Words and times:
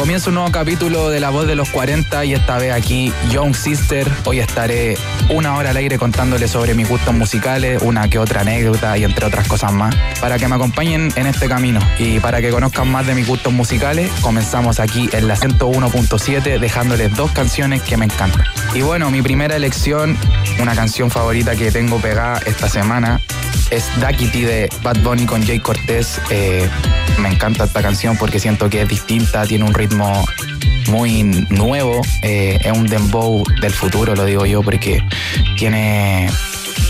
Comienza 0.00 0.30
un 0.30 0.36
nuevo 0.36 0.50
capítulo 0.50 1.10
de 1.10 1.20
La 1.20 1.28
Voz 1.28 1.46
de 1.46 1.54
los 1.54 1.68
40 1.68 2.24
y 2.24 2.32
esta 2.32 2.56
vez 2.56 2.72
aquí 2.72 3.12
Young 3.30 3.54
Sister. 3.54 4.10
Hoy 4.24 4.40
estaré 4.40 4.96
una 5.28 5.54
hora 5.54 5.70
al 5.70 5.76
aire 5.76 5.98
contándoles 5.98 6.50
sobre 6.50 6.72
mis 6.72 6.88
gustos 6.88 7.12
musicales, 7.12 7.82
una 7.82 8.08
que 8.08 8.18
otra 8.18 8.40
anécdota 8.40 8.96
y 8.96 9.04
entre 9.04 9.26
otras 9.26 9.46
cosas 9.46 9.74
más. 9.74 9.94
Para 10.18 10.38
que 10.38 10.48
me 10.48 10.54
acompañen 10.54 11.12
en 11.16 11.26
este 11.26 11.48
camino 11.48 11.80
y 11.98 12.18
para 12.18 12.40
que 12.40 12.48
conozcan 12.48 12.90
más 12.90 13.06
de 13.06 13.14
mis 13.14 13.26
gustos 13.26 13.52
musicales, 13.52 14.10
comenzamos 14.22 14.80
aquí 14.80 15.10
en 15.12 15.28
la 15.28 15.36
101.7 15.36 16.58
dejándoles 16.58 17.14
dos 17.14 17.30
canciones 17.32 17.82
que 17.82 17.98
me 17.98 18.06
encantan. 18.06 18.46
Y 18.72 18.80
bueno, 18.80 19.10
mi 19.10 19.20
primera 19.20 19.54
elección, 19.54 20.16
una 20.62 20.74
canción 20.74 21.10
favorita 21.10 21.56
que 21.56 21.70
tengo 21.70 21.98
pegada 21.98 22.40
esta 22.46 22.70
semana, 22.70 23.20
es 23.70 23.88
Duckity 24.00 24.42
de 24.42 24.68
Bad 24.82 24.98
Bunny 25.02 25.26
con 25.26 25.44
Jay 25.44 25.60
Cortez. 25.60 26.20
Eh, 26.30 26.68
me 27.20 27.28
encanta 27.28 27.64
esta 27.64 27.82
canción 27.82 28.16
porque 28.16 28.38
siento 28.38 28.68
que 28.68 28.82
es 28.82 28.88
distinta, 28.88 29.44
tiene 29.46 29.64
un 29.64 29.74
ritmo 29.74 30.24
muy 30.88 31.22
nuevo, 31.50 32.00
eh, 32.22 32.58
es 32.62 32.72
un 32.72 32.86
dembow 32.86 33.44
del 33.60 33.72
futuro, 33.72 34.14
lo 34.14 34.24
digo 34.24 34.44
yo, 34.46 34.62
porque 34.62 35.02
tiene 35.56 36.28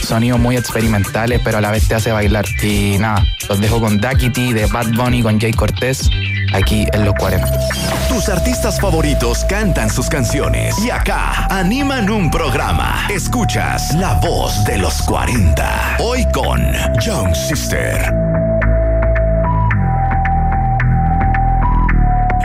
sonidos 0.03 0.41
muy 0.41 0.57
experimentales, 0.57 1.41
pero 1.45 1.59
a 1.59 1.61
la 1.61 1.71
vez 1.71 1.89
te 1.89 1.95
hace 1.95 2.13
bailar. 2.13 2.45
Y 2.63 2.97
nada, 2.99 3.25
los 3.49 3.61
dejo 3.61 3.81
con 3.81 3.99
Duckity 3.99 4.53
de 4.53 4.67
Bad 4.67 4.93
Bunny 4.95 5.23
con 5.23 5.41
Jay 5.41 5.53
Cortez 5.53 6.09
aquí 6.53 6.87
en 6.93 7.05
los 7.05 7.15
40. 7.15 7.49
Tus 8.09 8.29
artistas 8.29 8.81
favoritos 8.81 9.45
cantan 9.45 9.91
sus 9.91 10.09
canciones 10.09 10.77
y 10.85 10.91
acá 10.91 11.47
animan 11.47 12.11
un 12.11 12.31
programa. 12.31 13.07
Escuchas 13.09 13.95
La 13.95 14.15
Voz 14.15 14.65
de 14.65 14.79
los 14.79 15.03
40. 15.03 15.97
Hoy 16.01 16.27
con 16.33 16.61
Young 17.01 17.35
Sister. 17.35 18.13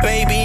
Baby, 0.03 0.44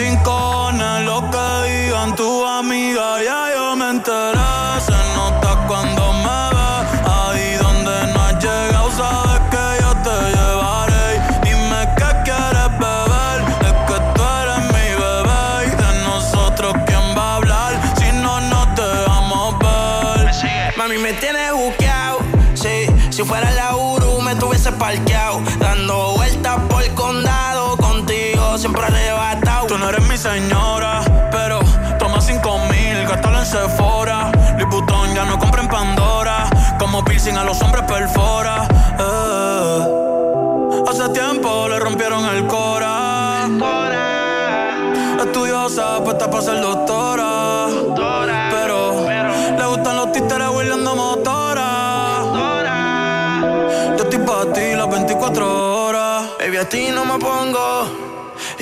A 0.00 0.39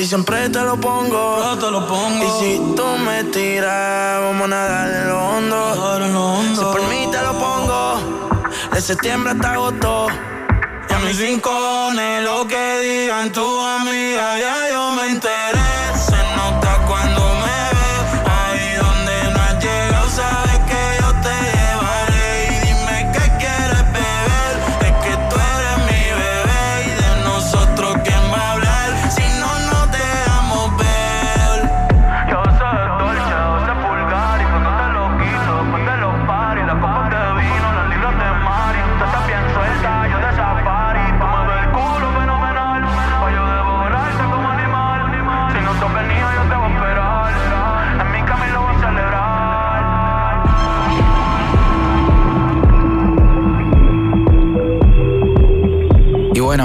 siempre 0.08 0.48
te 0.48 0.60
lo 0.62 0.80
pongo. 0.80 1.38
Yo 1.38 1.58
te 1.58 1.70
lo 1.70 1.86
pongo. 1.86 2.24
Y 2.24 2.40
si 2.40 2.74
tú 2.74 2.86
me 3.04 3.24
tiras, 3.24 4.20
vamos 4.22 4.44
a 4.44 4.48
nadar 4.48 4.88
en 4.88 5.08
lo 5.08 5.28
hondo. 5.28 5.74
Nadar 5.76 6.02
en 6.02 6.14
lo 6.14 6.24
hondo. 6.24 6.54
Si 6.54 6.78
por 6.78 6.88
mí 6.88 7.08
te 7.12 7.20
lo 7.20 7.32
pongo. 7.38 8.40
De 8.72 8.80
septiembre 8.80 9.32
hasta 9.32 9.52
agosto. 9.52 10.06
Y 10.88 10.92
a 10.94 10.98
mis 11.00 11.18
rincones, 11.18 12.24
lo 12.24 12.46
que 12.46 12.78
digan 12.80 13.30
tu 13.32 13.60
amiga, 13.60 14.38
ya 14.38 14.70
yo 14.70 14.92
me 14.92 15.10
enteré. 15.10 15.57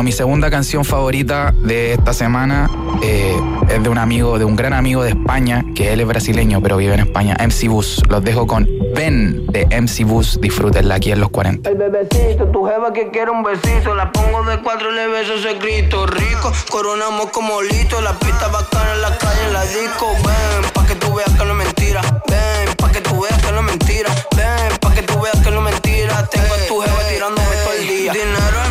Mi 0.03 0.11
segunda 0.11 0.51
canción 0.51 0.83
favorita 0.83 1.53
de 1.63 1.94
esta 1.94 2.13
semana 2.13 2.69
eh, 3.01 3.39
es 3.69 3.81
de 3.81 3.88
un 3.89 3.97
amigo, 3.97 4.38
de 4.38 4.44
un 4.44 4.55
gran 4.57 4.73
amigo 4.73 5.01
de 5.01 5.11
España, 5.11 5.63
que 5.75 5.94
él 5.94 6.01
es 6.01 6.07
brasileño, 6.07 6.61
pero 6.61 6.75
vive 6.75 6.94
en 6.94 7.00
España, 7.00 7.38
MC 7.39 7.69
Bus. 7.69 8.03
Los 8.09 8.21
dejo 8.21 8.45
con 8.45 8.67
Ben 8.94 9.45
de 9.47 9.65
MC 9.65 10.03
Bus. 10.03 10.39
Disfrútenla 10.41 10.95
aquí 10.95 11.13
en 11.13 11.21
los 11.21 11.29
40. 11.29 11.69
El 11.69 11.77
bebecito, 11.77 12.45
tu 12.47 12.65
jeva 12.65 12.91
que 12.91 13.11
quiere 13.11 13.31
un 13.31 13.44
besito. 13.44 13.95
La 13.95 14.11
pongo 14.11 14.44
de 14.44 14.59
cuatro 14.61 14.91
y 14.91 14.95
le 14.95 15.07
beso 15.07 15.35
ese 15.35 15.53
grito 15.53 16.06
rico. 16.06 16.51
Coronamos 16.69 17.27
como 17.27 17.61
lito. 17.61 18.01
La 18.01 18.11
pista 18.19 18.49
bacana 18.49 18.95
en 18.95 19.01
la 19.01 19.17
calle, 19.17 19.47
en 19.47 19.53
la 19.53 19.63
disco. 19.63 20.07
Ven, 20.25 20.71
pa' 20.73 20.85
que 20.85 20.95
tú 20.95 21.15
veas 21.15 21.29
que 21.31 21.45
no 21.45 21.51
es 21.51 21.57
mentira. 21.57 22.01
Ven, 22.27 22.75
pa' 22.77 22.91
que 22.91 22.99
tú 22.99 23.21
veas 23.21 23.41
que 23.41 23.51
no 23.53 23.59
es 23.59 23.65
mentira. 23.65 24.09
Ven, 24.35 24.77
pa' 24.81 24.94
que 24.94 25.03
tú 25.03 25.21
veas 25.21 25.39
que 25.41 25.51
no 25.51 25.57
es 25.65 25.73
mentira. 25.73 26.27
Tengo 26.29 26.53
a 26.53 26.67
tu 26.67 26.79
jeva 26.81 27.07
tirándome 27.07 27.56
todo 27.63 27.73
el 27.73 27.88
día. 27.88 28.11
Dinero 28.11 28.62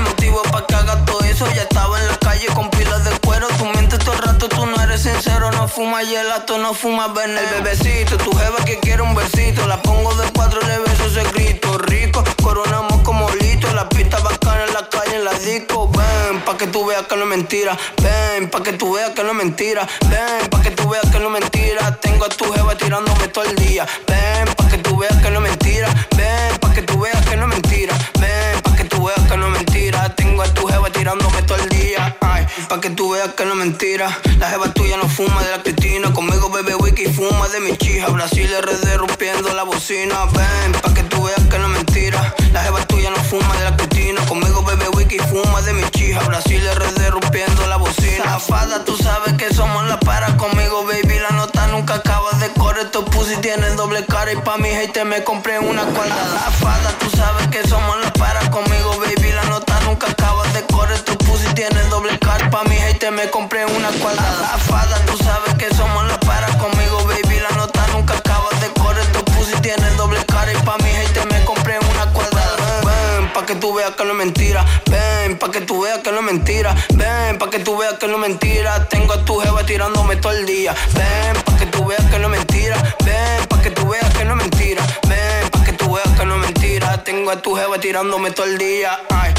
eso. 1.43 1.55
Ya 1.55 1.63
estaba 1.63 1.99
en 2.01 2.09
la 2.09 2.17
calle 2.19 2.47
con 2.55 2.71
pilas 2.71 3.05
de 3.05 3.11
cuero. 3.21 3.49
Tu 3.59 3.65
mente 3.67 3.99
todo 3.99 4.15
el 4.15 4.23
rato, 4.23 4.49
tú 4.49 4.67
no 4.67 4.81
eres 4.83 5.03
sincero. 5.03 5.51
No 5.53 5.69
fumas 5.69 6.07
gelato, 6.07 6.59
no 6.59 6.75
fumas 6.75 7.13
veneno. 7.15 7.41
El 7.41 7.63
bebecito, 7.63 8.17
tu 8.19 8.33
jeva 8.33 8.65
que 8.65 8.79
quiere 8.79 9.03
un 9.03 9.15
besito. 9.15 9.67
La 9.67 9.81
pongo 9.83 10.15
de 10.15 10.31
cuatro 10.33 10.61
le 10.61 10.79
beso 10.79 11.07
ese 11.07 11.25
grito 11.33 11.79
rico. 11.79 12.23
Coronamos 12.43 13.03
como 13.03 13.29
lito. 13.31 13.73
La 13.73 13.89
pista 13.89 14.19
bacana 14.19 14.65
en 14.65 14.75
la 14.75 14.89
calle, 14.89 15.17
en 15.17 15.25
la 15.25 15.33
disco. 15.35 15.89
Ven, 15.89 16.41
pa' 16.43 16.57
que 16.57 16.67
tú 16.67 16.87
veas 16.87 17.03
que 17.07 17.17
no 17.17 17.23
es 17.23 17.29
mentira. 17.29 17.77
Ven, 18.03 18.51
pa' 18.51 18.63
que 18.63 18.73
tú 18.73 18.93
veas 18.93 19.11
que 19.11 19.23
no 19.23 19.31
es 19.31 19.37
mentira. 19.37 19.87
Ven, 20.09 20.49
pa' 20.51 20.63
que 20.63 20.71
tú 20.71 20.89
veas 20.89 21.11
que 21.11 21.19
no 21.19 21.27
es 21.27 21.41
mentira. 21.41 21.99
Tengo 22.01 22.25
a 22.25 22.29
tu 22.29 22.53
jeva 22.53 22.77
tirándome 22.77 23.29
todo 23.29 23.45
el 23.45 23.57
día. 23.57 23.87
Ven, 24.07 24.55
pa' 24.55 24.69
que 24.69 24.79
tú 24.79 24.97
veas 24.97 25.17
que 25.23 25.31
no 25.31 25.37
es 25.37 25.51
mentira. 25.51 25.89
Ven, 26.17 26.59
pa' 26.61 26.73
que 26.73 26.83
tú 26.83 27.01
veas 27.01 27.25
que 27.27 27.37
no 27.37 27.43
es 27.45 27.49
mentira. 27.49 27.97
Ven, 28.21 28.61
pa' 28.63 28.77
que 28.77 28.85
tú 28.85 29.05
veas 29.05 29.21
que 29.29 29.37
no 29.37 29.47
es. 29.47 29.72
Pa' 32.73 32.81
que 32.81 32.89
tú 32.89 33.11
veas 33.11 33.35
que 33.35 33.45
no 33.45 33.51
es 33.53 33.59
mentira. 33.59 34.09
La 34.39 34.49
jeva 34.49 34.73
tuya 34.73 34.97
no 34.97 35.07
fuma 35.07 35.43
de 35.43 35.51
la 35.51 35.63
Cristina. 35.63 36.11
Conmigo 36.15 36.49
bebe 36.49 36.75
wiki 36.75 37.05
fuma 37.05 37.47
de 37.49 37.61
mi 37.61 37.77
chija. 37.77 38.09
Brasil 38.09 38.49
RD 38.49 38.97
rompiendo 38.97 39.53
la 39.53 39.65
bocina. 39.65 40.25
Ven, 40.33 40.73
pa' 40.81 40.95
que 40.95 41.03
tú 41.03 41.23
veas 41.25 41.43
que 41.51 41.59
no 41.59 41.67
es 41.67 41.73
mentira. 41.73 42.35
La 42.55 42.63
jeva 42.63 42.81
tuya 42.87 43.11
no 43.11 43.23
fuma 43.25 43.55
de 43.59 43.65
la 43.65 43.77
Cristina. 43.77 44.25
Conmigo 44.25 44.63
bebe 44.63 44.89
wiki 44.97 45.19
fuma 45.19 45.61
de 45.61 45.75
mi 45.75 45.85
chija. 45.91 46.21
Brasil 46.21 46.63
RD 46.75 47.11
rompiendo 47.11 47.67
la 47.67 47.77
bocina. 47.77 48.25
Zafada, 48.25 48.83
tú 48.87 48.97
sabes 48.97 49.35
que 49.35 49.53
somos 49.53 49.87
la 49.87 50.01
para 50.01 50.35
conmigo, 50.39 50.87
baby. 50.87 51.19
La 51.19 51.37
nota 51.37 51.67
nunca 51.67 51.97
acaba 51.97 52.31
de 52.41 52.49
correr. 52.59 52.87
Estos 52.87 53.05
pussy 53.11 53.37
tienen 53.43 53.77
doble 53.77 54.07
cara. 54.07 54.33
Y 54.33 54.37
pa' 54.37 54.57
mi 54.57 54.71
hate 54.71 55.05
me 55.05 55.23
compré 55.25 55.59
una 55.59 55.85
cuerda. 55.85 56.17
Zafada, 56.33 56.91
tú 56.99 57.11
sabes 57.15 57.49
que 57.49 57.69
somos 57.69 58.01
la 58.03 58.11
para 58.15 58.51
conmigo, 58.51 58.99
baby. 58.99 59.31
La 59.33 59.45
nota 59.45 59.79
nunca 59.81 60.07
acaba 60.11 60.43
de 60.49 60.52
Pa' 62.53 62.65
mi 62.65 62.77
hate 62.77 63.11
me 63.11 63.31
compré 63.31 63.65
una 63.65 63.89
cuerda. 63.93 64.23
Zafada, 64.39 64.99
tú 65.07 65.17
sabes 65.17 65.55
que 65.55 65.75
somos 65.75 66.07
la 66.07 66.21
para 66.21 66.47
conmigo, 66.59 67.03
baby. 67.07 67.41
La 67.41 67.49
nota 67.57 67.87
nunca 67.95 68.15
acaba 68.15 68.51
de 68.61 68.69
correr. 68.79 69.03
Estos 69.05 69.23
pussy 69.23 69.59
tienen 69.63 69.97
doble 69.97 70.23
cara. 70.27 70.53
Y 70.53 70.57
pa' 70.57 70.77
mi 70.77 70.91
hate 70.91 71.25
me 71.33 71.43
compré 71.47 71.79
una 71.79 72.13
cuerda. 72.13 72.43
Ven, 72.85 73.33
pa' 73.33 73.47
que 73.47 73.55
tú 73.55 73.73
veas 73.73 73.93
que 73.93 74.05
no 74.05 74.11
es 74.11 74.17
mentira. 74.19 74.67
Ven, 74.91 75.39
pa' 75.39 75.51
que 75.51 75.63
tú 75.63 75.81
veas 75.81 76.01
que 76.01 76.13
no 76.13 76.19
es 76.19 76.25
mentira. 76.25 76.75
Ven, 76.93 77.39
pa' 77.39 77.49
que 77.49 77.59
tú 77.59 77.79
veas 77.79 77.95
que 77.95 78.07
no 78.07 78.17
es 78.17 78.21
mentira. 78.21 78.87
Tengo 78.87 79.15
a 79.15 79.25
tu 79.25 79.41
jeva 79.41 79.65
tirándome 79.65 80.17
todo 80.17 80.33
el 80.33 80.45
día. 80.45 80.75
Ven, 80.93 81.43
pa' 81.45 81.57
que 81.57 81.65
tú 81.65 81.87
veas 81.87 82.05
que 82.11 82.19
no 82.19 82.27
es 82.27 82.39
mentira. 82.39 82.77
Ven, 83.03 83.47
pa' 83.49 83.63
que 83.63 83.71
tú 83.71 83.89
veas 83.89 84.13
que 84.13 84.27
no 84.27 84.33
es 84.33 84.37
mentira. 84.37 84.87
Ven, 85.09 85.49
pa' 85.51 85.65
que 85.65 85.73
tú 85.73 85.95
veas 85.95 86.19
que 86.19 86.27
no 86.27 86.35
es 86.35 86.41
mentira. 86.43 87.03
Tengo 87.03 87.31
a 87.31 87.37
tu 87.41 87.55
jeva 87.57 87.79
tirándome 87.79 88.31
todo 88.31 88.45
el 88.45 88.59
día. 88.59 89.01
Ay. 89.09 89.33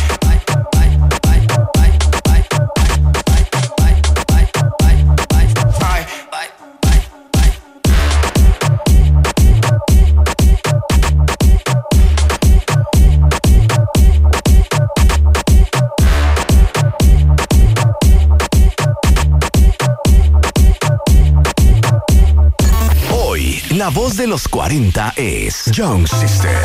La 23.83 23.89
voz 23.89 24.15
de 24.15 24.27
los 24.27 24.47
40 24.47 25.15
es 25.17 25.65
Young 25.65 26.07
Sister. 26.07 26.57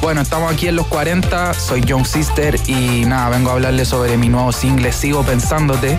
Bueno, 0.00 0.20
estamos 0.20 0.52
aquí 0.52 0.68
en 0.68 0.76
los 0.76 0.86
40, 0.86 1.54
soy 1.54 1.80
Young 1.80 2.06
Sister 2.06 2.54
y 2.68 3.04
nada, 3.04 3.30
vengo 3.30 3.50
a 3.50 3.54
hablarles 3.54 3.88
sobre 3.88 4.16
mi 4.16 4.28
nuevo 4.28 4.52
single 4.52 4.92
Sigo 4.92 5.24
Pensándote, 5.24 5.98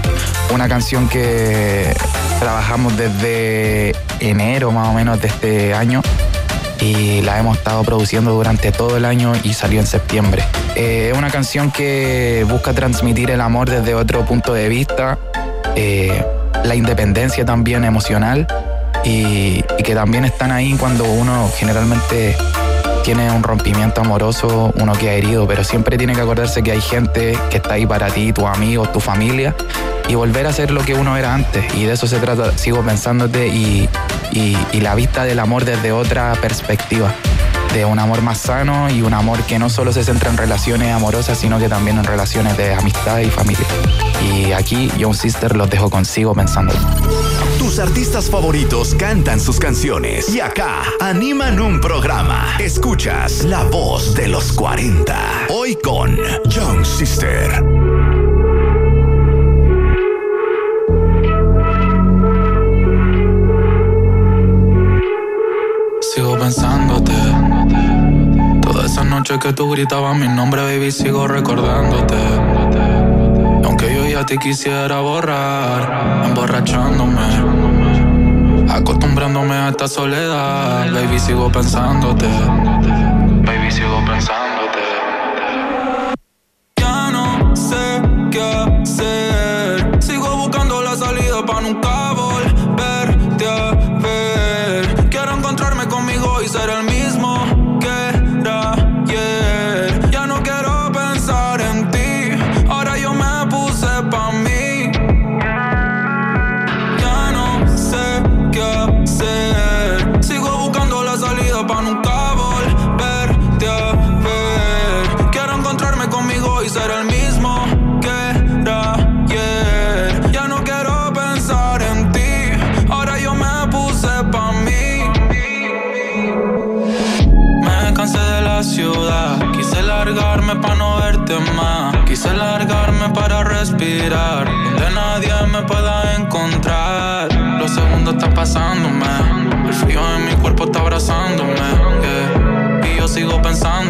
una 0.54 0.70
canción 0.70 1.10
que 1.10 1.94
trabajamos 2.40 2.96
desde 2.96 3.94
enero 4.22 4.72
más 4.72 4.88
o 4.88 4.94
menos 4.94 5.20
de 5.20 5.28
este 5.28 5.74
año 5.74 6.02
y 6.80 7.22
la 7.22 7.38
hemos 7.38 7.58
estado 7.58 7.84
produciendo 7.84 8.32
durante 8.32 8.72
todo 8.72 8.96
el 8.96 9.04
año 9.04 9.34
y 9.44 9.54
salió 9.54 9.82
en 9.82 9.88
septiembre. 9.88 10.46
Eh, 10.76 11.10
es 11.12 11.18
una 11.18 11.30
canción 11.30 11.72
que 11.72 12.46
busca 12.50 12.72
transmitir 12.72 13.32
el 13.32 13.42
amor 13.42 13.70
desde 13.70 13.96
otro 13.96 14.24
punto 14.24 14.54
de 14.54 14.70
vista, 14.70 15.20
eh, 15.76 16.24
la 16.64 16.76
independencia 16.76 17.44
también 17.44 17.84
emocional 17.84 18.48
y, 19.06 19.62
que 19.84 19.94
también 19.96 20.26
están 20.26 20.52
ahí 20.52 20.74
cuando 20.74 21.04
uno 21.06 21.50
generalmente 21.56 22.36
tiene 23.04 23.30
un 23.32 23.44
rompimiento 23.44 24.02
amoroso, 24.02 24.74
uno 24.76 24.94
queda 24.94 25.14
herido, 25.14 25.48
pero 25.48 25.64
siempre 25.64 25.98
tiene 25.98 26.14
que 26.14 26.22
acordarse 26.22 26.64
que 26.64 26.72
hay 26.72 26.82
gente 26.82 27.38
que 27.52 27.58
está 27.58 27.76
ahí 27.76 27.86
para 27.86 28.08
ti, 28.08 28.34
tus 28.34 28.46
amigos, 28.46 28.92
tu 28.92 29.00
familia, 29.00 29.56
y 30.08 30.16
volver 30.16 30.48
a 30.48 30.54
ser 30.54 30.72
lo 30.72 30.82
que 30.84 30.96
uno 30.96 31.16
era 31.16 31.34
antes. 31.36 31.64
Y 31.76 31.86
de 31.86 31.94
eso 31.94 32.08
se 32.08 32.18
trata, 32.18 32.58
sigo 32.58 32.82
pensándote, 32.82 33.48
y, 33.48 33.88
y- 34.32 34.58
y 34.74 34.82
la 34.82 34.96
vista 34.96 35.24
del 35.24 35.40
amor 35.40 35.66
desde 35.66 35.92
otra 35.92 36.34
perspectiva, 36.42 37.14
de 37.76 37.86
un 37.86 38.00
amor 38.00 38.22
más 38.24 38.40
sano 38.40 38.90
y 38.90 39.02
un 39.04 39.14
amor 39.14 39.40
que 39.44 39.60
no 39.60 39.70
solo 39.70 39.94
se 39.94 40.04
centra 40.04 40.32
en 40.32 40.38
relaciones 40.38 40.92
amorosas, 40.92 41.38
sino 41.38 41.60
que 41.60 41.70
también 41.70 41.98
en 42.00 42.06
relaciones 42.06 42.58
de 42.58 42.74
amistad 42.74 43.20
y 43.20 43.30
familia. 43.30 43.66
Y 44.34 44.52
aquí, 44.54 44.90
Young 44.98 45.14
Sister, 45.14 45.56
los 45.56 45.70
dejo 45.70 45.90
consigo 45.92 46.34
pensándote. 46.34 46.80
Tus 47.76 47.84
artistas 47.84 48.30
favoritos 48.30 48.96
cantan 48.96 49.38
sus 49.38 49.60
canciones 49.60 50.34
y 50.34 50.40
acá 50.40 50.84
animan 51.02 51.60
un 51.60 51.82
programa. 51.82 52.56
Escuchas 52.58 53.44
la 53.44 53.66
voz 53.66 54.16
de 54.16 54.30
los 54.30 54.54
40. 54.54 55.48
Hoy 55.50 55.76
con 55.84 56.18
Young 56.48 56.86
Sister. 56.86 57.52
Sigo 66.00 66.40
pensándote. 66.40 67.12
Toda 68.62 68.86
esa 68.86 69.04
noche 69.04 69.38
que 69.38 69.52
tú 69.52 69.70
gritabas 69.72 70.18
mi 70.18 70.30
nombre, 70.30 70.62
baby, 70.62 70.92
sigo 70.92 71.28
recordándote. 71.28 72.16
Aunque 73.66 73.94
yo 73.94 74.08
ya 74.08 74.26
te 74.26 74.38
quisiera 74.38 75.02
borrar, 75.02 76.24
emborrachándome. 76.26 77.65
A 79.26 79.70
esta 79.70 79.88
soledad, 79.88 80.92
baby, 80.92 81.18
sigo 81.18 81.52
pensándote. 81.52 82.28
Baby, 82.28 83.72
sigo 83.72 84.00
pensándote. 84.06 84.80
Ya 86.80 87.10
no 87.10 87.56
sé 87.56 88.04
qué 88.30 88.44
hacer. 88.44 89.98
Sigo 90.00 90.38
buscando 90.38 90.80
la 90.84 90.96
salida 90.96 91.44
para 91.44 91.62
nunca 91.62 91.95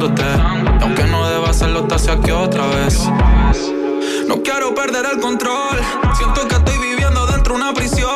Y 0.07 0.83
aunque 0.83 1.03
no 1.05 1.27
deba 1.27 1.49
hacerlo, 1.49 1.85
te 1.85 1.95
hace 1.95 2.11
aquí 2.11 2.29
otra 2.29 2.67
vez. 2.67 3.09
No 4.27 4.43
quiero 4.43 4.75
perder 4.75 5.03
el 5.11 5.19
control. 5.19 5.79
Siento 6.15 6.47
que 6.47 6.55
estoy 6.55 6.77
viviendo 6.77 7.25
dentro 7.25 7.55
de 7.55 7.61
una 7.61 7.73
prisión. 7.73 8.11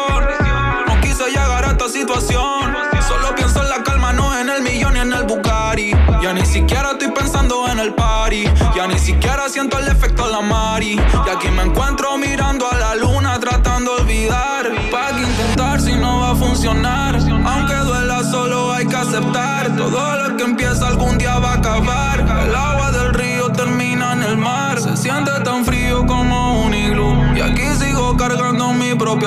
No 0.87 1.01
quise 1.01 1.25
llegar 1.29 1.65
a 1.65 1.71
esta 1.71 1.89
situación. 1.89 2.75
Solo 3.07 3.35
pienso 3.35 3.63
en 3.63 3.69
la 3.69 3.81
calma, 3.81 4.13
no 4.13 4.37
en 4.37 4.49
el 4.49 4.61
millón 4.61 4.93
ni 4.93 4.99
en 4.99 5.11
el 5.13 5.23
Bugatti. 5.23 5.91
Ya 6.21 6.31
ni 6.31 6.45
siquiera 6.45 6.91
estoy 6.91 7.09
pensando 7.09 7.67
en 7.67 7.79
el 7.79 7.95
party. 7.95 8.43
Ya 8.75 8.85
ni 8.85 8.99
siquiera 8.99 9.49
siento 9.49 9.79
el 9.79 9.87
efecto 9.87 10.25
de 10.27 10.31
la 10.31 10.41
Mari. 10.41 10.93
Y 10.93 11.29
aquí 11.29 11.47
me 11.49 11.63
encuentro 11.63 11.98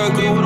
mi 0.02 0.08
propia 0.10 0.41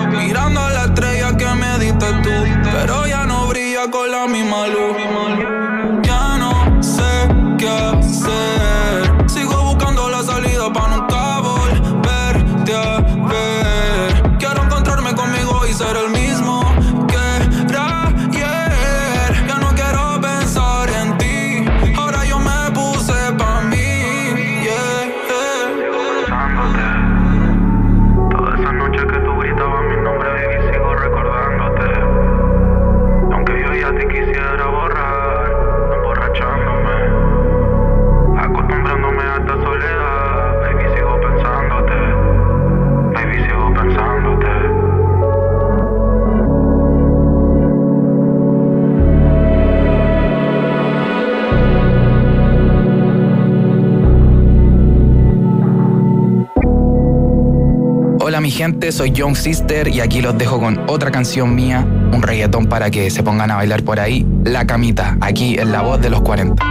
soy 58.91 59.13
Young 59.13 59.37
Sister 59.37 59.87
y 59.87 60.01
aquí 60.01 60.21
los 60.21 60.37
dejo 60.37 60.59
con 60.59 60.83
otra 60.89 61.11
canción 61.13 61.55
mía, 61.55 61.87
un 62.13 62.21
reggaetón 62.21 62.67
para 62.67 62.91
que 62.91 63.11
se 63.11 63.23
pongan 63.23 63.51
a 63.53 63.57
bailar 63.57 63.85
por 63.85 64.01
ahí, 64.01 64.27
La 64.45 64.67
Camita, 64.67 65.17
aquí 65.21 65.57
en 65.59 65.71
la 65.71 65.83
voz 65.83 66.01
de 66.01 66.11
los 66.11 66.21
40. 66.23 66.65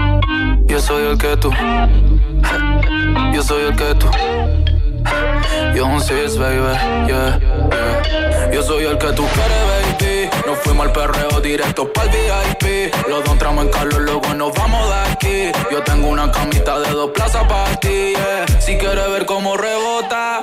Yo 0.66 0.80
soy 0.82 1.06
el 1.06 1.18
que 1.18 1.38
tú, 1.38 1.52
yo 3.34 3.44
soy 3.44 3.64
el 3.64 3.75
que 3.75 3.96
tú. 3.96 4.08
Young 5.74 6.02
Sis, 6.02 6.38
baby. 6.38 6.78
Yo 8.54 8.64
soy 8.64 8.86
el 8.86 8.98
que 8.98 9.08
tú 9.14 9.24
quieres, 9.34 10.00
baby. 10.00 10.30
Nos 10.46 10.60
fuimos 10.60 10.88
al 10.88 10.92
perreo 10.92 11.40
directo 11.42 11.92
pa'l 11.94 12.10
VIP. 12.10 12.94
Los 13.08 13.24
dos 13.24 13.34
entramos 13.34 13.66
en 13.66 13.72
Carlos, 13.72 14.00
luego 14.02 14.34
nos 14.34 14.54
vamos 14.54 14.90
de 14.90 15.12
aquí. 15.12 15.60
Yo 15.72 15.82
tengo 15.84 16.10
una 16.10 16.30
camita 16.32 16.80
de 16.80 16.90
dos 16.90 17.12
plazas 17.12 17.44
para 17.46 17.75
ti. 17.78 18.14
Si 18.60 18.78
quieres 18.78 19.10
ver 19.12 19.25
cómo 19.25 19.56
rebota 19.56 20.42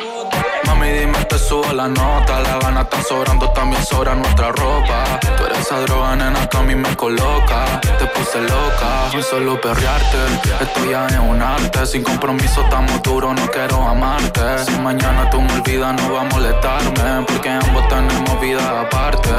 dime 0.90 1.24
te 1.24 1.38
subo 1.38 1.72
la 1.72 1.88
nota. 1.88 2.40
La 2.40 2.58
gana 2.58 2.82
está 2.82 3.02
sobrando, 3.02 3.48
también 3.50 3.84
sobra 3.84 4.14
nuestra 4.14 4.52
ropa. 4.52 5.20
Tú 5.36 5.44
eres 5.44 5.58
esa 5.60 5.80
droga, 5.80 6.16
nena, 6.16 6.48
que 6.48 6.56
a 6.56 6.62
mí 6.62 6.74
me 6.74 6.96
coloca. 6.96 7.80
Te 7.80 8.06
puse 8.06 8.40
loca, 8.40 9.10
hoy 9.14 9.22
solo 9.22 9.60
perrearte. 9.60 10.18
Esto 10.60 10.84
ya 10.90 11.06
es 11.06 11.18
un 11.18 11.40
arte. 11.40 11.86
Sin 11.86 12.02
compromiso, 12.02 12.62
estamos 12.62 13.02
duros, 13.02 13.34
no 13.34 13.46
quiero 13.50 13.86
amarte. 13.86 14.64
Si 14.64 14.72
mañana 14.78 15.30
tú 15.30 15.40
me 15.40 15.52
olvidas, 15.52 15.94
no 15.94 16.12
va 16.12 16.20
a 16.22 16.24
molestarme. 16.24 17.24
Porque 17.26 17.48
ambos 17.48 17.88
tenemos 17.88 18.40
vida 18.40 18.80
aparte. 18.80 19.30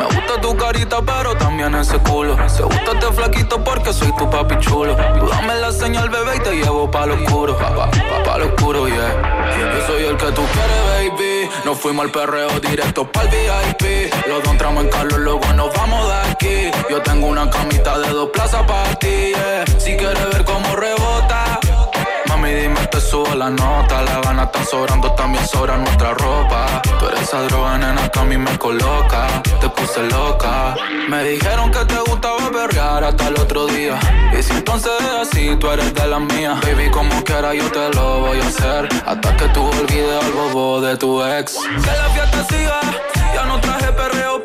Me 0.00 0.06
gusta 0.06 0.40
tu 0.40 0.56
carita, 0.56 1.02
pero 1.02 1.36
también 1.36 1.74
ese 1.74 1.98
culo. 1.98 2.34
Se 2.48 2.62
gusta 2.62 2.92
este 2.92 3.12
flaquito 3.12 3.62
porque 3.62 3.92
soy 3.92 4.10
tu 4.16 4.30
papi 4.30 4.56
chulo. 4.56 4.96
Tú 4.96 5.28
dame 5.28 5.54
la 5.56 5.70
señal, 5.70 6.08
bebé, 6.08 6.36
y 6.36 6.40
te 6.40 6.52
llevo 6.52 6.90
pa' 6.90 7.04
lo 7.04 7.16
oscuro. 7.16 7.54
Pa, 7.58 7.74
pa, 7.74 7.90
pa, 8.24 8.38
lo 8.38 8.46
oscuro, 8.46 8.88
yeah. 8.88 9.52
Yo 9.58 9.86
soy 9.86 10.04
el 10.04 10.16
que 10.16 10.32
tú 10.32 10.42
quieres, 10.54 11.12
baby. 11.12 11.50
Nos 11.66 11.78
fuimos 11.78 12.06
al 12.06 12.12
perreo 12.12 12.48
directo 12.60 13.12
pa'l 13.12 13.28
VIP. 13.28 14.10
Los 14.26 14.42
dos 14.42 14.52
entramos 14.52 14.84
en 14.84 14.90
Carlos, 14.90 15.18
luego 15.18 15.52
nos 15.52 15.70
vamos 15.74 16.08
de 16.08 16.30
aquí. 16.30 16.70
Yo 16.88 17.02
tengo 17.02 17.26
una 17.26 17.50
camita 17.50 17.98
de 17.98 18.08
dos 18.08 18.30
plazas 18.30 18.62
para 18.62 18.94
ti, 18.94 19.34
yeah. 19.34 19.66
Si 19.78 19.98
quieres 19.98 20.30
ver 20.30 20.44
cómo 20.46 20.76
rebota 20.76 21.49
Mami, 22.50 22.60
dime, 22.62 22.86
te 22.88 23.00
subo 23.00 23.34
la 23.34 23.50
nota. 23.50 24.02
La 24.02 24.20
gana 24.20 24.44
está 24.44 24.64
sobrando, 24.64 25.12
también 25.12 25.46
sobra 25.46 25.76
nuestra 25.76 26.14
ropa. 26.14 26.82
Tú 26.98 27.06
eres 27.06 27.22
esa 27.22 27.42
droga, 27.42 27.78
nena, 27.78 28.08
que 28.08 28.18
a 28.18 28.24
mí 28.24 28.36
me 28.36 28.58
coloca. 28.58 29.42
Te 29.60 29.68
puse 29.68 30.02
loca. 30.08 30.74
Me 31.08 31.22
dijeron 31.24 31.70
que 31.70 31.84
te 31.84 31.98
gustaba 32.00 32.50
perrear 32.50 33.04
hasta 33.04 33.28
el 33.28 33.34
otro 33.38 33.66
día. 33.66 33.98
Y 34.36 34.42
si 34.42 34.52
entonces 34.52 34.92
es 35.00 35.28
así, 35.28 35.56
tú 35.56 35.70
eres 35.70 35.94
de 35.94 36.06
las 36.06 36.20
mías. 36.20 36.60
Baby, 36.62 36.90
como 36.90 37.22
quiera, 37.24 37.54
yo 37.54 37.70
te 37.70 37.90
lo 37.94 38.20
voy 38.20 38.40
a 38.40 38.46
hacer. 38.46 38.88
Hasta 39.06 39.36
que 39.36 39.46
tú 39.48 39.64
olvides 39.66 40.24
al 40.24 40.32
bobo 40.32 40.80
de 40.80 40.96
tu 40.96 41.22
ex. 41.24 41.56
Que 41.56 41.90
la 41.90 42.08
fiesta 42.10 42.44
siga. 42.48 42.80
Ya 43.34 43.44
no 43.44 43.60
traje 43.60 43.92
perreo 43.92 44.39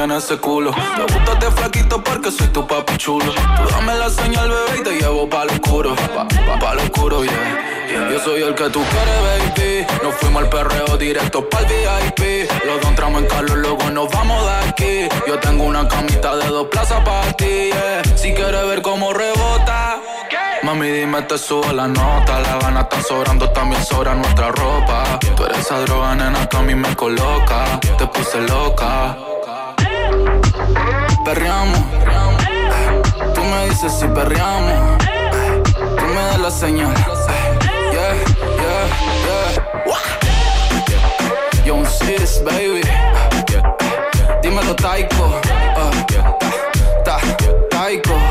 también 0.00 0.18
ese 0.18 0.36
culo. 0.38 0.72
Te 0.72 1.12
gusta 1.12 1.32
este 1.32 1.50
flaquito 1.50 2.02
porque 2.02 2.30
soy 2.30 2.46
tu 2.48 2.66
papi 2.66 2.96
chulo. 2.96 3.32
Tú 3.32 3.68
dame 3.70 3.94
la 3.96 4.08
señal, 4.08 4.48
bebé, 4.48 4.80
y 4.80 4.82
te 4.82 4.92
llevo 4.92 5.28
pa' 5.28 5.44
lo 5.44 5.52
oscuro. 5.52 5.94
Pa, 5.94 6.26
pa, 6.58 6.74
lo 6.74 6.82
oscuro, 6.82 7.22
yeah. 7.24 8.10
Yo 8.10 8.20
soy 8.20 8.42
el 8.42 8.54
que 8.54 8.70
tú 8.70 8.82
quieres, 8.82 9.54
baby. 9.54 9.86
Nos 10.02 10.14
fuimos 10.14 10.42
al 10.42 10.48
perreo 10.48 10.96
directo 10.96 11.46
pa'l 11.48 11.66
VIP. 11.66 12.50
Los 12.64 12.80
dos 12.80 12.90
entramos 12.90 13.22
en 13.22 13.28
Carlos, 13.28 13.58
luego 13.58 13.90
nos 13.90 14.10
vamos 14.10 14.42
de 14.44 14.68
aquí. 14.68 15.08
Yo 15.26 15.38
tengo 15.38 15.64
una 15.64 15.86
camita 15.86 16.36
de 16.36 16.46
dos 16.46 16.68
plazas 16.68 17.02
para 17.04 17.32
ti, 17.34 17.70
yeah. 17.70 18.02
Si 18.16 18.32
quieres 18.32 18.66
ver 18.66 18.82
cómo 18.82 19.12
rebota. 19.12 20.00
Mami, 20.62 20.88
dime, 20.88 21.22
te 21.22 21.36
subo 21.36 21.72
la 21.72 21.88
nota. 21.88 22.40
La 22.40 22.58
gana 22.58 22.80
está 22.82 23.02
sobrando, 23.02 23.50
también 23.50 23.84
sobra 23.84 24.14
nuestra 24.14 24.50
ropa. 24.50 25.18
Tú 25.36 25.44
eres 25.44 25.58
esa 25.58 25.80
droga, 25.80 26.14
nena, 26.14 26.48
que 26.48 26.56
a 26.56 26.62
mí 26.62 26.74
me 26.74 26.94
coloca. 26.96 27.80
Te 27.98 28.06
puse 28.06 28.40
loca. 28.42 29.29
Perreamos. 31.24 31.78
Tú 33.34 33.42
me 33.42 33.68
dices 33.68 33.92
si 33.92 34.06
perreamos. 34.08 34.98
Tú 35.74 36.04
me 36.06 36.22
das 36.22 36.38
la 36.40 36.50
señal. 36.50 36.94
Yeah, 37.92 38.14
yeah, 38.56 38.86
yeah. 39.26 39.94
Young 41.64 41.86
sis, 41.86 42.42
baby. 42.44 42.82
Dímelo, 44.42 44.74
Taiko. 44.74 45.40
Uh, 45.76 45.90
ta, 47.04 47.18
taiko. 47.70 48.29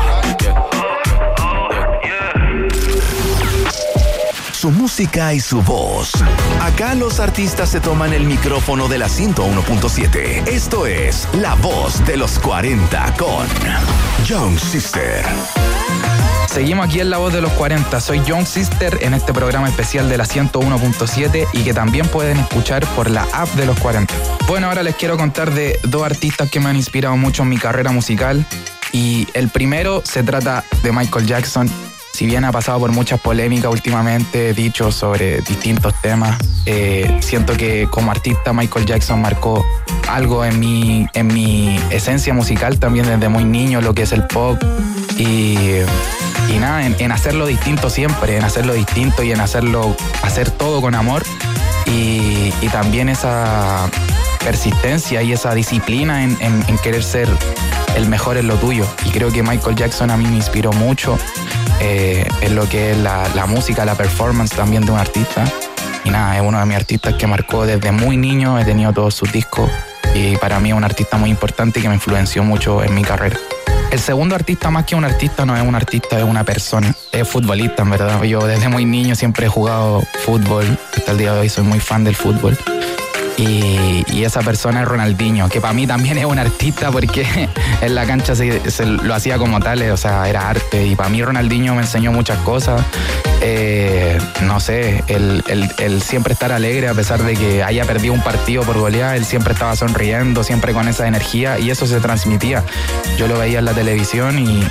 Su 4.60 4.70
música 4.70 5.32
y 5.32 5.40
su 5.40 5.62
voz. 5.62 6.12
Acá 6.60 6.94
los 6.94 7.18
artistas 7.18 7.70
se 7.70 7.80
toman 7.80 8.12
el 8.12 8.24
micrófono 8.24 8.88
de 8.88 8.98
la 8.98 9.08
101.7. 9.08 10.46
Esto 10.46 10.86
es 10.86 11.26
La 11.32 11.54
Voz 11.54 12.04
de 12.04 12.18
los 12.18 12.38
40 12.40 13.14
con 13.14 13.46
Young 14.26 14.58
Sister. 14.58 15.24
Seguimos 16.46 16.84
aquí 16.84 17.00
en 17.00 17.08
La 17.08 17.16
Voz 17.16 17.32
de 17.32 17.40
los 17.40 17.50
40. 17.52 18.02
Soy 18.02 18.22
Young 18.26 18.44
Sister 18.44 18.98
en 19.00 19.14
este 19.14 19.32
programa 19.32 19.66
especial 19.66 20.10
de 20.10 20.18
la 20.18 20.26
101.7 20.26 21.46
y 21.54 21.62
que 21.62 21.72
también 21.72 22.06
pueden 22.08 22.36
escuchar 22.36 22.86
por 22.88 23.08
la 23.08 23.26
app 23.32 23.48
de 23.54 23.64
los 23.64 23.80
40. 23.80 24.12
Bueno, 24.46 24.66
ahora 24.66 24.82
les 24.82 24.94
quiero 24.94 25.16
contar 25.16 25.54
de 25.54 25.80
dos 25.84 26.02
artistas 26.02 26.50
que 26.50 26.60
me 26.60 26.68
han 26.68 26.76
inspirado 26.76 27.16
mucho 27.16 27.44
en 27.44 27.48
mi 27.48 27.56
carrera 27.56 27.92
musical. 27.92 28.44
Y 28.92 29.26
el 29.32 29.48
primero 29.48 30.02
se 30.04 30.22
trata 30.22 30.64
de 30.82 30.92
Michael 30.92 31.26
Jackson 31.26 31.70
si 32.20 32.26
bien 32.26 32.44
ha 32.44 32.52
pasado 32.52 32.80
por 32.80 32.92
muchas 32.92 33.18
polémicas 33.18 33.72
últimamente, 33.72 34.52
dichos 34.52 34.94
sobre 34.94 35.40
distintos 35.40 35.94
temas, 36.02 36.36
eh, 36.66 37.18
siento 37.22 37.56
que 37.56 37.88
como 37.90 38.10
artista 38.10 38.52
Michael 38.52 38.84
Jackson 38.84 39.22
marcó 39.22 39.64
algo 40.06 40.44
en 40.44 40.60
mi, 40.60 41.06
en 41.14 41.28
mi 41.28 41.80
esencia 41.88 42.34
musical 42.34 42.78
también 42.78 43.06
desde 43.06 43.30
muy 43.30 43.46
niño, 43.46 43.80
lo 43.80 43.94
que 43.94 44.02
es 44.02 44.12
el 44.12 44.26
pop. 44.26 44.62
Y, 45.16 45.56
nada, 46.60 46.84
en, 46.84 47.10
hacerlo 47.10 47.46
distinto 47.46 47.88
siempre, 47.88 48.36
en 48.36 48.44
hacerlo 48.44 48.74
distinto 48.74 49.22
y 49.22 49.32
en 49.32 49.40
hacerlo, 49.40 49.96
hacer 50.20 50.50
todo 50.50 50.82
con 50.82 50.94
amor. 50.94 51.22
Y, 51.86 52.50
también 52.70 53.08
esa 53.08 53.88
persistencia 54.44 55.22
y 55.22 55.32
esa 55.32 55.54
disciplina 55.54 56.22
en, 56.22 56.36
querer 56.82 57.02
ser 57.02 57.30
el 57.96 58.08
mejor 58.08 58.36
en 58.36 58.46
lo 58.46 58.56
tuyo. 58.56 58.86
Y 59.04 59.10
creo 59.10 59.30
que 59.30 59.42
Michael 59.42 59.76
Jackson 59.76 60.10
a 60.10 60.16
mí 60.16 60.26
me 60.26 60.36
inspiró 60.36 60.72
mucho 60.72 61.18
eh, 61.80 62.26
en 62.40 62.54
lo 62.54 62.68
que 62.68 62.92
es 62.92 62.98
la, 62.98 63.28
la, 63.34 63.46
música, 63.46 63.84
la 63.84 63.94
performance 63.94 64.50
también 64.54 64.84
de 64.84 64.92
un 64.92 64.98
artista. 64.98 65.44
Y 66.04 66.10
nada, 66.10 66.36
es 66.36 66.42
uno 66.42 66.58
de 66.58 66.66
mis 66.66 66.76
artistas 66.76 67.14
que 67.14 67.26
marcó 67.26 67.66
desde 67.66 67.92
muy 67.92 68.16
niño, 68.16 68.58
he 68.58 68.64
tenido 68.64 68.92
todos 68.92 69.14
sus 69.14 69.30
discos 69.32 69.70
y 70.14 70.36
para 70.36 70.58
mí 70.60 70.70
es 70.70 70.76
un 70.76 70.84
artista 70.84 71.16
muy 71.16 71.30
importante 71.30 71.80
que 71.80 71.88
me 71.88 71.94
influenció 71.94 72.42
mucho 72.42 72.82
en 72.82 72.94
mi 72.94 73.02
carrera. 73.02 73.38
El 73.90 73.98
segundo 73.98 74.34
artista, 74.34 74.70
más 74.70 74.84
que 74.84 74.94
un 74.94 75.04
artista, 75.04 75.44
no 75.44 75.56
es 75.56 75.62
un 75.62 75.74
artista, 75.74 76.16
es 76.18 76.24
una 76.24 76.44
persona. 76.44 76.94
Es 77.10 77.26
futbolista, 77.26 77.82
en 77.82 77.90
verdad. 77.90 78.22
Yo 78.22 78.46
desde 78.46 78.68
muy 78.68 78.84
niño 78.84 79.16
siempre 79.16 79.46
he 79.46 79.48
jugado 79.48 80.02
fútbol. 80.24 80.78
Hasta 80.96 81.10
el 81.10 81.18
día 81.18 81.34
de 81.34 81.40
hoy 81.40 81.48
soy 81.48 81.64
muy 81.64 81.80
fan 81.80 82.04
del 82.04 82.14
fútbol. 82.14 82.56
Y, 83.36 84.22
esa 84.24 84.42
persona 84.42 84.82
es 84.82 84.86
Ronaldinho, 84.86 85.48
que 85.48 85.62
para 85.62 85.72
mí 85.72 85.86
también 85.86 86.18
es 86.18 86.26
un 86.26 86.38
artista 86.38 86.90
porque 86.90 87.48
en 87.80 87.94
la 87.94 88.04
cancha 88.04 88.34
se, 88.36 88.60
lo 88.86 89.14
hacía 89.14 89.38
como 89.38 89.60
tal, 89.60 89.82
o 89.90 89.96
sea, 89.96 90.28
era 90.28 90.48
arte. 90.48 90.86
Y 90.86 90.94
para 90.94 91.08
mí 91.08 91.22
Ronaldinho 91.22 91.74
me 91.74 91.80
enseñó 91.80 92.12
muchas 92.12 92.38
cosas. 92.38 92.82
Eh, 93.40 94.18
no 94.42 94.60
sé, 94.60 95.02
el, 95.08 96.02
siempre 96.02 96.34
estar 96.34 96.52
alegre 96.52 96.88
a 96.88 96.94
pesar 96.94 97.22
de 97.22 97.34
que 97.34 97.62
haya 97.62 97.84
perdido 97.86 98.12
un 98.12 98.22
partido 98.22 98.62
por 98.62 98.78
golear, 98.78 99.16
él 99.16 99.24
siempre 99.24 99.54
estaba 99.54 99.74
sonriendo, 99.74 100.44
siempre 100.44 100.74
con 100.74 100.86
esa 100.88 101.08
energía 101.08 101.58
y 101.58 101.70
eso 101.70 101.86
se 101.86 101.98
transmitía. 102.00 102.62
Yo 103.16 103.26
lo 103.26 103.38
veía 103.38 103.60
en 103.60 103.64
la 103.64 103.72
televisión 103.72 104.38
y, 104.38 104.62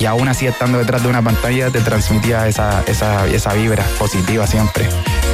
y 0.00 0.06
aún 0.06 0.28
así 0.28 0.46
estando 0.46 0.78
detrás 0.78 1.02
de 1.02 1.08
una 1.08 1.22
pantalla 1.22 1.70
te 1.70 1.80
transmitía 1.80 2.48
esa, 2.48 2.82
esa, 2.86 3.26
esa 3.26 3.54
vibra 3.54 3.84
positiva 3.98 4.46
siempre. 4.46 4.88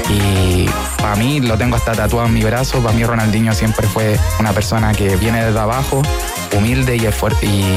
Y 0.08 0.66
para 0.98 1.16
mí 1.16 1.40
lo 1.40 1.56
tengo 1.56 1.76
hasta 1.76 1.92
tatuado 1.92 2.26
en 2.26 2.34
mi 2.34 2.42
brazo. 2.42 2.80
Para 2.80 2.94
mí 2.94 3.04
Ronaldinho 3.04 3.54
siempre 3.54 3.86
fue 3.86 4.18
una 4.38 4.52
persona 4.52 4.92
que 4.92 5.16
viene 5.16 5.44
desde 5.44 5.58
abajo, 5.58 6.02
humilde 6.56 6.96
y, 6.96 7.06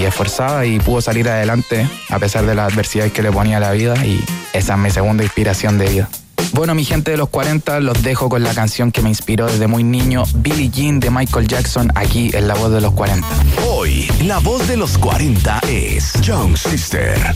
esforzada 0.06 0.66
y 0.66 0.80
pudo 0.80 1.02
salir 1.02 1.30
adelante 1.30 1.88
a 2.10 2.20
pesar 2.20 2.46
de 2.46 2.56
las 2.56 2.72
adversidades 2.72 3.12
que 3.14 3.22
le 3.22 3.32
ponía 3.32 3.60
la 3.60 3.72
vida 3.72 3.96
y 4.06 4.24
esa 4.54 4.74
es 4.74 4.80
mi 4.80 4.90
segunda 4.90 5.24
inspiración 5.24 5.78
de 5.78 5.90
vida. 5.90 6.10
Bueno, 6.54 6.74
mi 6.76 6.86
gente 6.86 7.12
de 7.12 7.18
los 7.18 7.30
40, 7.30 7.82
los 7.82 8.02
dejo 8.04 8.30
con 8.30 8.42
la 8.42 8.54
canción 8.54 8.92
que 8.92 9.02
me 9.02 9.10
inspiró 9.10 9.48
desde 9.48 9.68
muy 9.68 9.84
niño, 9.84 10.24
Billie 10.36 10.70
Jean 10.70 11.00
de 11.00 11.10
Michael 11.10 11.48
Jackson, 11.48 11.92
aquí 11.94 12.32
en 12.34 12.48
La 12.48 12.56
Voz 12.56 12.72
de 12.72 12.82
los 12.82 12.94
40. 12.94 13.28
Hoy, 13.68 14.08
La 14.24 14.40
Voz 14.40 14.68
de 14.68 14.78
los 14.78 14.98
40 14.98 15.60
es 15.68 16.14
Young 16.22 16.58
Sister. 16.58 17.36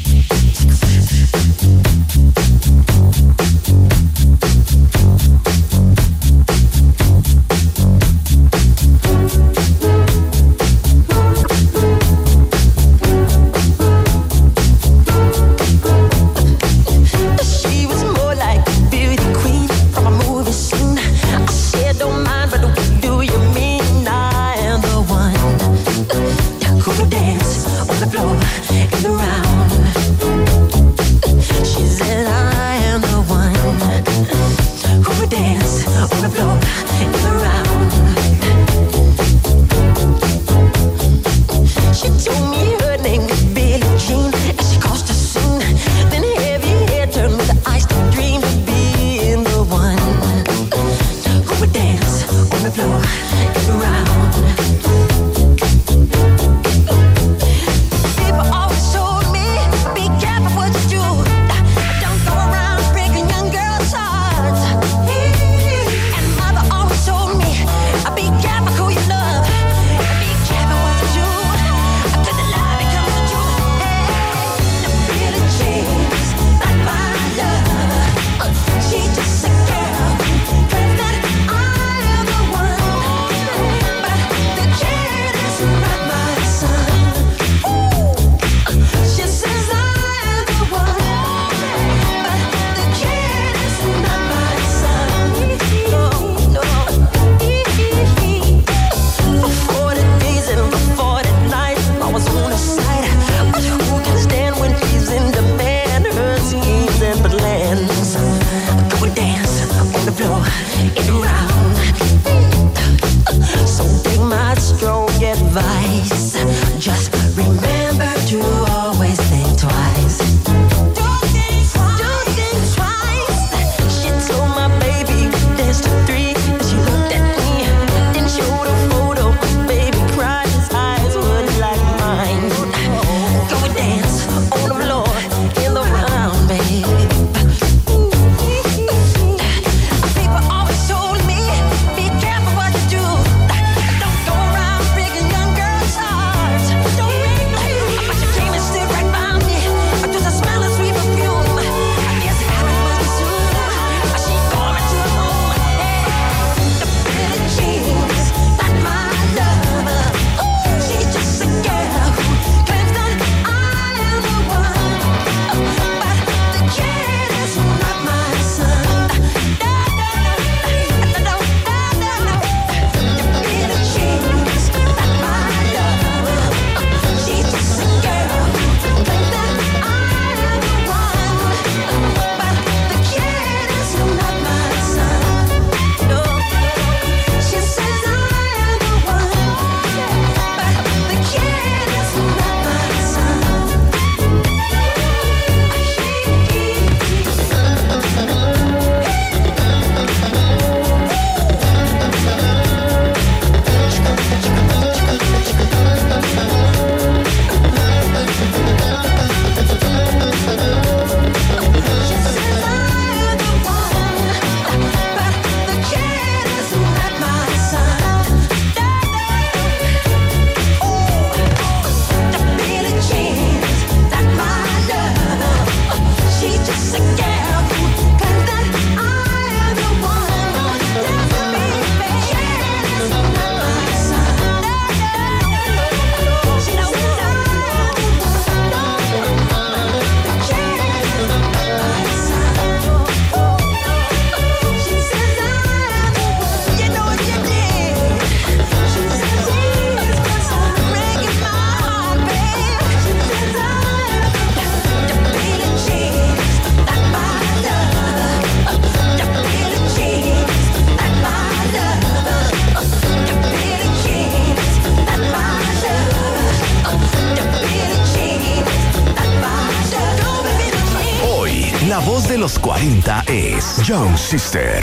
Sister. 274.16 274.82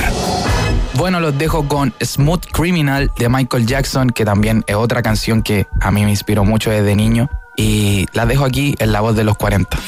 Bueno, 0.95 1.19
los 1.19 1.39
dejo 1.39 1.67
con 1.67 1.95
Smooth 1.99 2.45
Criminal 2.53 3.11
de 3.17 3.31
Michael 3.31 3.67
Jackson, 3.67 4.11
que 4.11 4.27
también 4.27 4.65
es 4.67 4.75
otra 4.75 5.03
canción 5.03 5.43
que 5.43 5.67
a 5.81 5.91
mí 5.91 6.05
me 6.05 6.11
inspiró 6.11 6.45
mucho 6.45 6.71
desde 6.71 6.95
niño. 6.95 7.31
Y 7.57 8.07
la 8.13 8.27
dejo 8.27 8.45
aquí 8.45 8.75
en 8.79 8.93
la 8.93 9.01
voz 9.01 9.17
de 9.17 9.25
los 9.25 9.39
40. 9.39 9.79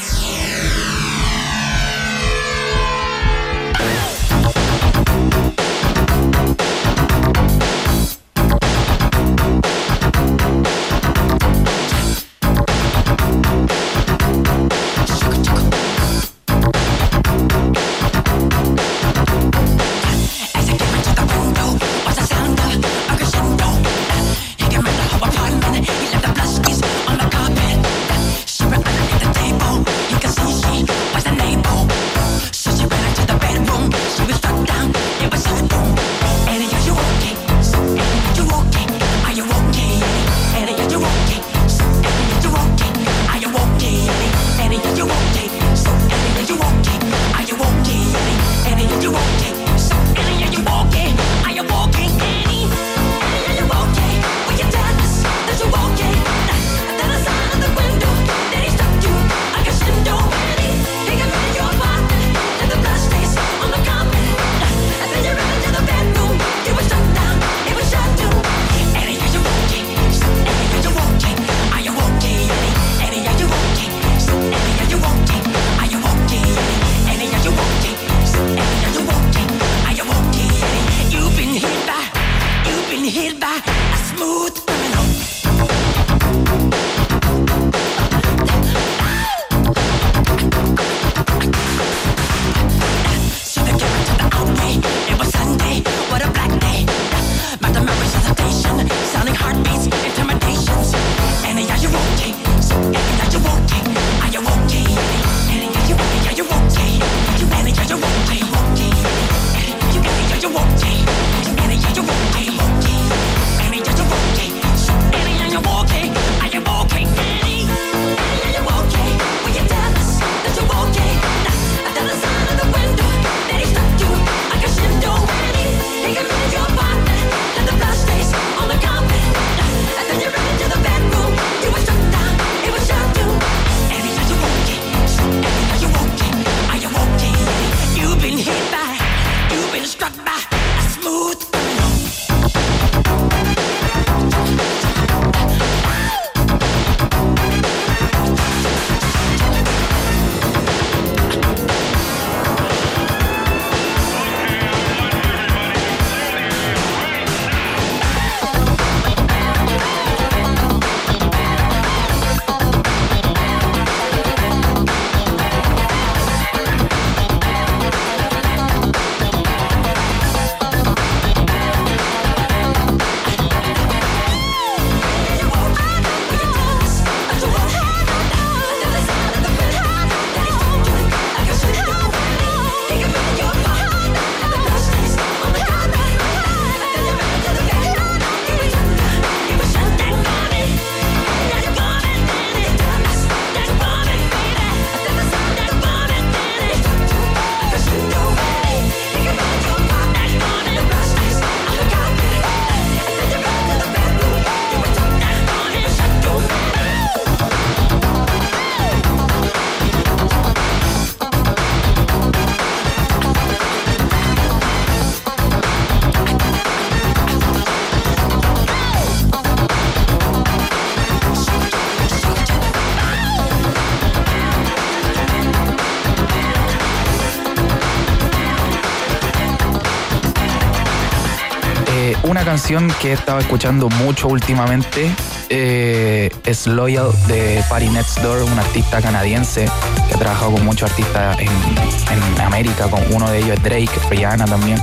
Canción 232.70 233.00
que 233.00 233.10
he 233.10 233.12
estado 233.14 233.40
escuchando 233.40 233.88
mucho 233.88 234.28
últimamente 234.28 235.10
eh, 235.48 236.30
es 236.44 236.68
Loyal 236.68 237.10
de 237.26 237.64
Party 237.68 237.88
Next 237.88 238.20
Door, 238.20 238.44
un 238.44 238.56
artista 238.56 239.02
canadiense 239.02 239.66
que 240.06 240.14
ha 240.14 240.18
trabajado 240.18 240.52
con 240.52 240.64
muchos 240.64 240.88
artistas 240.88 241.36
en, 241.40 242.40
América, 242.40 242.88
con 242.88 243.02
uno 243.12 243.28
de 243.28 243.38
ellos 243.38 243.56
es 243.56 243.62
Drake, 243.64 243.90
Rihanna 244.08 244.44
también. 244.44 244.80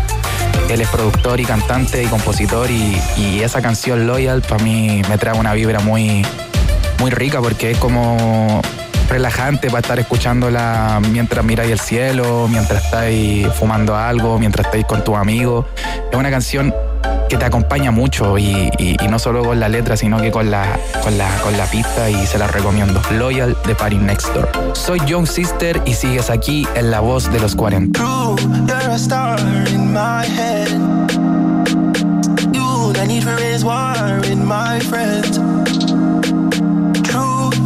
Él 0.69 0.82
es 0.82 0.89
productor 0.89 1.39
y 1.39 1.45
cantante 1.45 2.04
y 2.04 2.08
compositor 2.08 2.69
y, 2.69 3.39
esa 3.41 3.62
canción 3.62 4.06
Loyal 4.06 4.41
para 4.41 4.62
mí 4.62 5.02
me 5.08 5.17
trae 5.17 5.39
una 5.39 5.54
vibra 5.54 5.80
muy, 5.80 6.26
muy 7.00 7.12
rica 7.12 7.39
porque 7.39 7.71
es 7.71 7.78
como 7.78 8.62
relajante 9.08 9.67
para 9.67 9.80
estar 9.80 9.97
escuchándola 9.97 11.00
mientras 11.10 11.45
miráis 11.45 11.71
el 11.71 11.80
cielo, 11.80 12.50
mientras 12.50 12.84
estáis 12.84 13.47
fumando 13.54 13.95
algo, 13.95 14.38
mientras 14.39 14.65
estáis 14.65 14.84
con 14.84 15.06
tus 15.06 15.15
amigos. 15.15 15.65
Es 16.12 16.17
una 16.17 16.30
canción 16.30 16.73
que 17.28 17.38
te 17.38 17.46
acompaña 17.46 17.92
mucho 17.92 18.38
y, 18.38 18.70
no 19.10 19.20
solo 19.20 19.44
con 19.44 19.60
la 19.60 19.70
letra, 19.70 19.98
sino 19.98 20.20
que 20.20 20.32
con 20.32 20.52
la, 20.52 20.80
con 21.04 21.18
la, 21.18 21.30
con 21.38 21.58
la 21.58 21.66
pista 21.66 22.10
y 22.10 22.26
se 22.26 22.38
la 22.38 22.48
recomiendo. 22.48 23.02
Loyal 23.12 23.56
de 23.66 23.76
Party 23.76 23.98
Next 23.98 24.34
Door. 24.34 24.50
Soy 24.74 25.00
Young 25.06 25.28
Sister 25.28 25.82
y 25.86 25.94
sigues 25.94 26.30
aquí 26.30 26.68
en 26.76 26.92
La 26.92 27.00
Voz 27.00 27.32
de 27.32 27.40
los 27.40 27.56
40. 27.56 28.00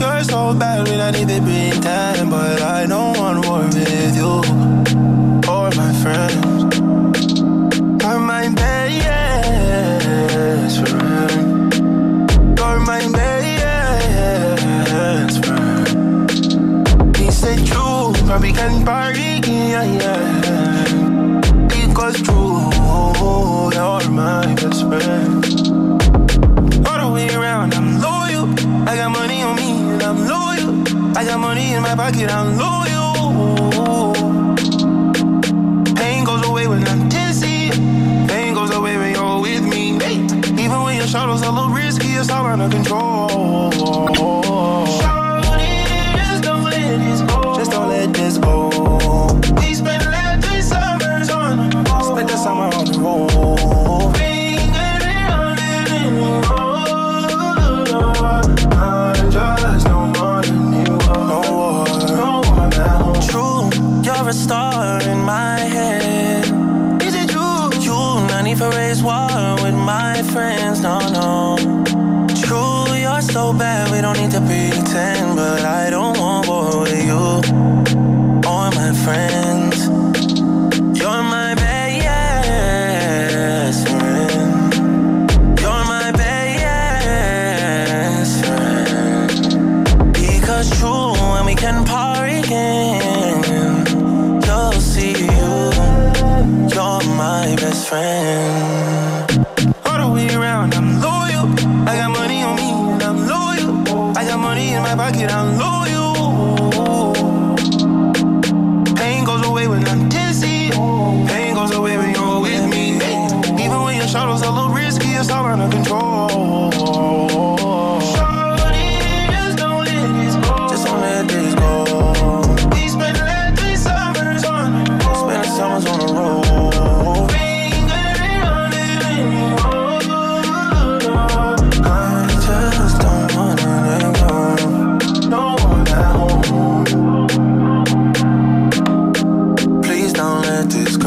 you're 0.01 0.23
so 0.23 0.53
bad 0.53 0.87
when 0.87 0.99
I 0.99 1.11
need 1.11 1.27
to 1.29 1.41
pretend, 1.41 2.31
but 2.31 2.61
I 2.61 2.87
don't 2.87 3.17
want 3.17 3.45
war 3.45 3.63
with 3.65 4.15
you. 4.15 4.61
are 12.71 12.79
my 12.79 13.01
best 13.11 14.65
friend. 15.45 16.31
It's 17.17 17.41
the 17.41 17.55
truth, 17.69 18.19
but 18.27 18.41
we 18.41 18.51
can 18.53 18.85
party, 18.85 19.41
yeah, 19.73 19.83
yeah. 19.83 21.67
Because 21.67 22.21
true, 22.21 22.71
you're 23.75 24.09
my 24.09 24.55
best 24.55 24.81
friend. 24.87 25.45
All 26.87 26.99
the 27.03 27.09
way 27.13 27.27
around, 27.35 27.73
I'm 27.73 27.99
loyal. 28.07 28.45
I 28.89 28.95
got 28.95 29.11
money 29.11 29.41
on 29.41 29.55
me, 29.57 29.69
and 29.91 30.03
I'm 30.03 30.19
loyal. 30.35 30.71
I 31.17 31.25
got 31.25 31.39
money 31.39 31.73
in 31.73 31.81
my 31.81 31.95
pocket, 31.95 32.31
I'm 32.31 32.57
loyal. 32.65 34.13
Pain 35.95 36.23
goes 36.23 36.43
away 36.47 36.67
when 36.67 36.87
I'm 36.87 37.09
dizzy. 37.09 37.71
Pain 38.31 38.53
goes 38.53 38.71
away 38.73 38.95
when 38.97 39.11
you're 39.15 39.41
with 39.41 39.63
me. 39.63 39.83
Even 40.63 40.83
when 40.83 40.95
your 40.97 41.07
shadows 41.07 41.41
a 41.41 41.51
little 41.51 41.69
risky 41.69 42.00
it's 42.21 42.29
all 42.29 42.45
under 42.45 42.69
control. 42.69 43.21
Don't 74.13 74.23
need 74.23 74.31
to 74.31 74.41
pretend. 74.41 75.35
But 75.35 75.61
I 75.61 75.89
don't 75.89 76.17
want 76.17 76.47
war 76.47 76.81
with 76.81 77.03
you 77.03 77.15
or 78.49 78.71
my 78.71 78.93
friends. 79.03 79.40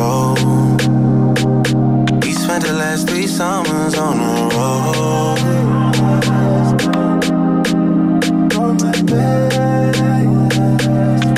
Let 0.05 0.37
this 0.37 0.87
go. 0.87 1.45
We 2.23 2.33
spent 2.33 2.65
the 2.65 2.73
last 2.73 3.09
three 3.09 3.27
summers 3.27 3.95
on 3.99 4.19
the 4.19 4.55
road. 4.57 5.39
You're 8.53 8.75
my 8.75 9.03
best, 9.03 9.93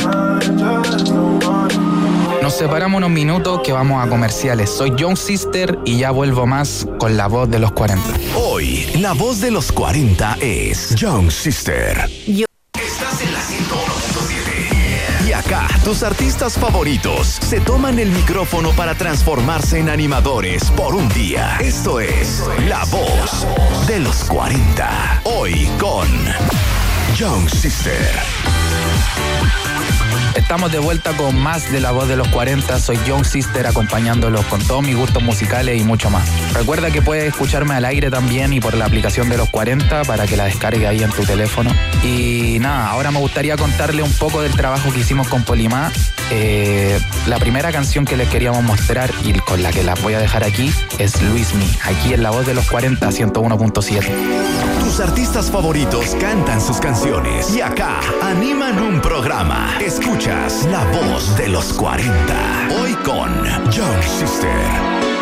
I 0.05 0.41
just 0.57 1.07
don't 1.07 1.45
wanna 1.45 2.43
Nos 2.43 2.55
separamos 2.55 2.99
unos 2.99 3.11
minutos 3.11 3.61
que 3.63 3.73
vamos 3.73 4.05
a 4.05 4.09
comerciales. 4.09 4.71
Soy 4.71 4.95
Young 4.97 5.17
Sister 5.17 5.79
y 5.85 5.99
ya 5.99 6.11
vuelvo 6.11 6.47
más 6.47 6.87
con 6.99 7.17
la 7.17 7.27
voz 7.27 7.51
de 7.51 7.59
los 7.59 7.73
40. 7.73 8.05
Hoy, 8.37 8.87
la 9.01 9.13
voz 9.13 9.41
de 9.41 9.51
los 9.51 9.73
40 9.73 10.39
es 10.41 10.95
Young 10.95 11.31
Sister. 11.31 12.09
Tus 15.87 16.03
artistas 16.03 16.59
favoritos 16.59 17.38
se 17.40 17.61
toman 17.61 18.01
el 18.01 18.11
micrófono 18.11 18.72
para 18.72 18.96
transformarse 18.96 19.79
en 19.79 19.88
animadores 19.88 20.68
por 20.72 20.96
un 20.96 21.09
día. 21.11 21.59
Esto 21.61 22.01
es 22.01 22.42
La 22.66 22.85
Voz 22.87 23.46
de 23.87 24.01
los 24.01 24.25
40. 24.25 25.20
Hoy 25.22 25.70
con 25.79 26.09
Young 27.14 27.49
Sister. 27.49 28.36
Estamos 30.37 30.70
de 30.70 30.79
vuelta 30.79 31.16
con 31.16 31.35
más 31.38 31.72
de 31.72 31.81
la 31.81 31.92
voz 31.92 32.09
de 32.09 32.16
los 32.16 32.29
40. 32.29 32.79
Soy 32.79 32.99
Young 33.07 33.25
Sister 33.25 33.66
acompañándolos 33.66 34.44
con 34.46 34.61
todos 34.61 34.83
mis 34.83 34.94
gustos 34.94 35.22
musicales 35.22 35.81
y 35.81 35.83
mucho 35.83 36.11
más. 36.11 36.29
Recuerda 36.53 36.90
que 36.90 37.01
puedes 37.01 37.25
escucharme 37.25 37.75
al 37.75 37.87
aire 37.87 38.11
también 38.11 38.53
y 38.53 38.61
por 38.61 38.75
la 38.75 38.85
aplicación 38.85 39.31
de 39.31 39.38
los 39.38 39.49
40 39.49 40.03
para 40.05 40.27
que 40.27 40.37
la 40.37 40.44
descargue 40.44 40.87
ahí 40.87 41.03
en 41.03 41.11
tu 41.11 41.25
teléfono. 41.25 41.70
Y 42.05 42.59
nada, 42.61 42.90
ahora 42.90 43.11
me 43.11 43.18
gustaría 43.18 43.57
contarle 43.57 44.03
un 44.03 44.12
poco 44.12 44.42
del 44.42 44.53
trabajo 44.53 44.92
que 44.92 45.01
hicimos 45.01 45.27
con 45.29 45.42
Polimá. 45.42 45.90
Eh, 46.31 47.01
la 47.27 47.38
primera 47.38 47.72
canción 47.72 48.05
que 48.05 48.18
les 48.18 48.29
queríamos 48.29 48.62
mostrar 48.62 49.11
y 49.25 49.33
con 49.33 49.62
la 49.62 49.70
que 49.72 49.83
las 49.83 50.01
voy 50.03 50.14
a 50.14 50.18
dejar 50.18 50.44
aquí 50.44 50.70
es 50.99 51.20
Luis 51.22 51.55
Mi, 51.55 51.66
aquí 51.85 52.12
en 52.12 52.22
la 52.22 52.31
voz 52.31 52.46
de 52.46 52.53
los 52.53 52.68
40 52.70 53.09
101.7. 53.09 54.76
Artistas 55.01 55.51
favoritos 55.51 56.17
cantan 56.19 56.59
sus 56.59 56.79
canciones 56.81 57.55
y 57.55 57.61
acá 57.61 58.01
animan 58.23 58.83
un 58.83 59.01
programa. 59.03 59.77
Escuchas 59.79 60.67
la 60.71 60.85
voz 60.85 61.37
de 61.37 61.49
los 61.49 61.73
40. 61.75 62.69
Hoy 62.81 62.95
con 63.05 63.31
Young 63.71 64.03
Sister. 64.03 65.16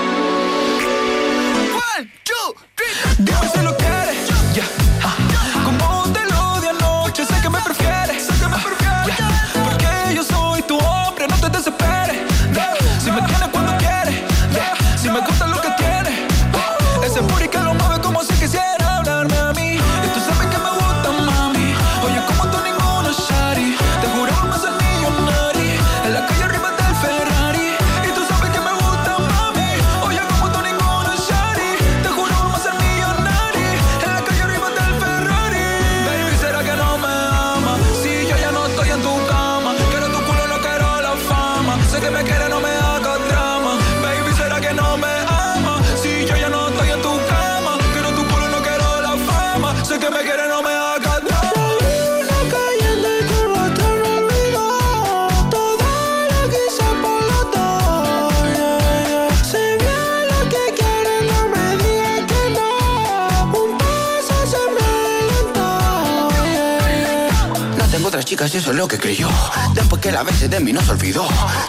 Creyó. 68.99 69.29
Después 69.75 70.01
que 70.01 70.13
la 70.13 70.23
veces 70.23 70.51
de 70.51 70.61
mí 70.61 70.73
no 70.73 70.83
se 70.83 70.93
olvidó. 70.93 71.27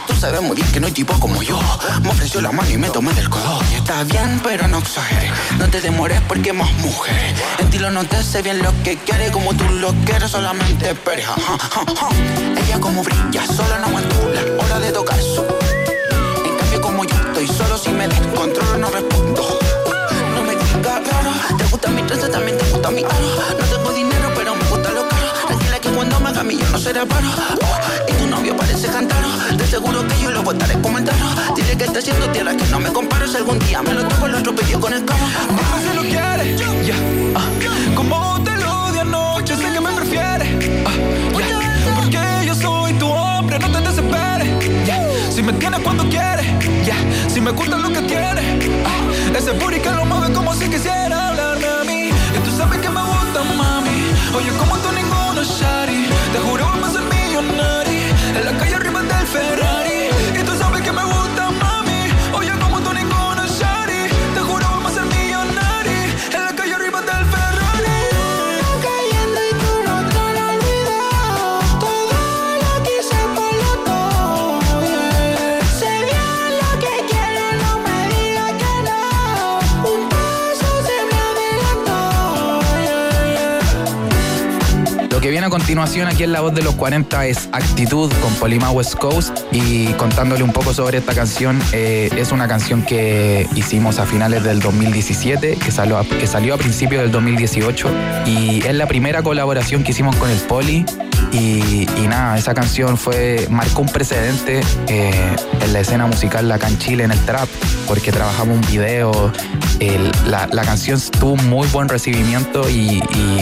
Tú 0.07 0.15
sabes 0.15 0.41
muy 0.41 0.55
bien 0.55 0.71
que 0.71 0.79
no 0.79 0.87
hay 0.87 0.93
tipo 0.93 1.19
como 1.19 1.41
yo. 1.41 1.59
Me 2.01 2.09
ofreció 2.09 2.41
la 2.41 2.51
mano 2.51 2.69
y 2.69 2.77
me 2.77 2.89
tomé 2.89 3.13
del 3.13 3.29
codo. 3.29 3.59
Y 3.71 3.75
está 3.75 4.03
bien, 4.03 4.39
pero 4.43 4.67
no 4.67 4.79
exageres. 4.79 5.31
No 5.57 5.67
te 5.69 5.81
demores 5.81 6.21
porque 6.27 6.53
más 6.53 6.71
mujeres. 6.73 7.33
En 7.59 7.69
ti 7.69 7.79
lo 7.79 7.91
noté, 7.91 8.23
sé 8.23 8.41
bien 8.41 8.61
lo 8.61 8.71
que 8.83 8.97
quiere. 8.97 9.31
Como 9.31 9.53
tú 9.53 9.63
lo 9.69 9.93
quieres, 10.05 10.31
solamente 10.31 10.91
esperes. 10.91 11.27
Ella 12.57 12.79
como 12.79 13.03
brilla, 13.03 13.45
solo 13.47 13.79
no 13.79 13.87
aguanto 13.87 14.15
la 14.33 14.63
hora 14.63 14.79
de 14.79 14.91
tocar 14.91 15.19
su. 15.21 15.43
En 16.45 16.57
cambio, 16.57 16.81
como 16.81 17.03
yo 17.05 17.15
estoy 17.15 17.47
solo, 17.47 17.77
si 17.77 17.89
me 17.91 18.07
descontrolo, 18.07 18.77
no 18.77 18.89
respondo. 18.89 19.59
No 20.35 20.43
me 20.43 20.51
digas 20.51 20.99
claro. 21.03 21.57
Te 21.57 21.63
gusta 21.65 21.89
mi 21.89 22.01
trenza, 22.03 22.29
también 22.29 22.57
te 22.57 22.65
gusta 22.65 22.91
mi 22.91 23.03
aro. 23.03 23.55
No 23.59 23.65
tengo 23.65 23.91
dinero, 23.91 24.14
haga 26.45 26.53
millón 26.53 26.71
no 26.71 26.77
será 26.77 27.05
paro. 27.05 27.27
Oh, 27.61 28.11
y 28.11 28.13
tu 28.13 28.27
novio 28.27 28.55
parece 28.55 28.87
cantar. 28.87 29.17
pues 30.43 30.57
estaré 30.57 30.81
como 30.81 30.97
el 30.97 31.03
tarro. 31.03 31.55
Dile 31.55 31.77
que 31.77 31.83
está 31.85 31.99
haciendo 31.99 32.29
tierra, 32.29 32.55
que 32.55 32.65
no 32.65 32.79
me 32.79 32.91
comparo 32.91 33.27
si 33.27 33.37
algún 33.37 33.59
día 33.59 33.81
me 33.81 33.93
lo 33.93 34.07
toco, 34.07 34.27
lo 34.27 34.37
atropello 34.37 34.79
con 34.79 34.93
el 34.93 35.03
carro. 35.05 35.25
Como 35.47 35.77
si 35.81 35.95
lo 35.95 36.01
quieres, 36.03 36.59
ya. 36.85 36.95
Ah, 37.35 37.47
como 37.95 38.43
te 38.43 38.51
lo 38.57 38.91
di 38.91 38.99
anoche, 38.99 39.55
sé 39.55 39.73
que 39.73 39.81
me 39.81 39.91
prefieres. 39.91 40.49
Ah, 40.85 41.39
ya. 41.39 41.95
Porque 41.95 42.19
yo 42.45 42.55
soy 42.55 42.93
tu 42.93 43.07
hombre, 43.07 43.59
no 43.59 43.69
te 43.71 43.81
desesperes. 43.81 44.49
ya. 44.85 44.97
Si 45.31 45.41
me 45.41 45.53
tienes 45.53 45.79
cuando 45.81 46.07
quieres, 46.09 46.45
ya. 46.85 46.95
Si 47.27 47.41
me 47.41 47.51
gusta 47.51 47.77
lo 47.77 47.89
que 47.89 48.01
tienes, 48.01 48.45
ah, 48.85 49.37
ese 49.37 49.51
booty 49.51 49.79
que 49.79 49.91
lo 49.91 50.05
mueve 50.05 50.33
como 50.33 50.53
si 50.53 50.69
quisiera 50.69 51.29
hablarme 51.29 51.67
a 51.67 51.83
mí. 51.83 52.09
Y 52.35 52.39
tú 52.45 52.51
sabes 52.55 52.79
que 52.79 52.89
me 52.89 53.01
gusta, 53.01 53.43
mami. 53.57 53.95
Oye, 54.35 54.49
como 54.59 54.77
tú 54.77 54.84
continuación 85.55 86.09
aquí 86.09 86.23
en 86.23 86.33
La 86.33 86.41
Voz 86.41 86.53
de 86.53 86.61
los 86.61 86.75
40 86.75 87.27
es 87.27 87.47
Actitud 87.53 88.11
con 88.21 88.33
Polima 88.35 88.71
West 88.71 88.95
Coast 88.95 89.39
y 89.53 89.85
contándole 89.93 90.43
un 90.43 90.51
poco 90.51 90.73
sobre 90.73 90.97
esta 90.97 91.15
canción, 91.15 91.61
eh, 91.71 92.09
es 92.17 92.33
una 92.33 92.45
canción 92.45 92.81
que 92.81 93.47
hicimos 93.55 93.97
a 93.99 94.05
finales 94.05 94.43
del 94.43 94.59
2017, 94.59 95.55
que 95.55 95.71
salió, 95.71 95.97
a, 95.97 96.03
que 96.03 96.27
salió 96.27 96.55
a 96.55 96.57
principios 96.57 97.03
del 97.03 97.11
2018 97.11 97.87
y 98.25 98.67
es 98.67 98.75
la 98.75 98.85
primera 98.85 99.23
colaboración 99.23 99.85
que 99.85 99.91
hicimos 99.91 100.17
con 100.17 100.29
el 100.29 100.39
Poli 100.39 100.83
y, 101.35 102.07
nada, 102.07 102.37
esa 102.37 102.53
canción 102.53 102.97
fue 102.97 103.47
marcó 103.49 103.81
un 103.81 103.89
precedente 103.89 104.61
eh, 104.87 105.35
en 105.61 105.73
la 105.73 105.79
escena 105.79 106.05
musical 106.07 106.51
acá 106.51 106.67
en 106.67 106.77
Chile, 106.79 107.03
en 107.03 107.11
el 107.11 107.19
trap, 107.19 107.49
porque 107.87 108.11
trabajamos 108.11 108.55
un 108.55 108.61
video, 108.61 109.31
el- 109.79 110.11
la, 110.25 110.47
canción 110.63 110.99
tuvo 111.19 111.35
muy 111.35 111.67
buen 111.69 111.89
recibimiento 111.89 112.69
y, 112.69 113.01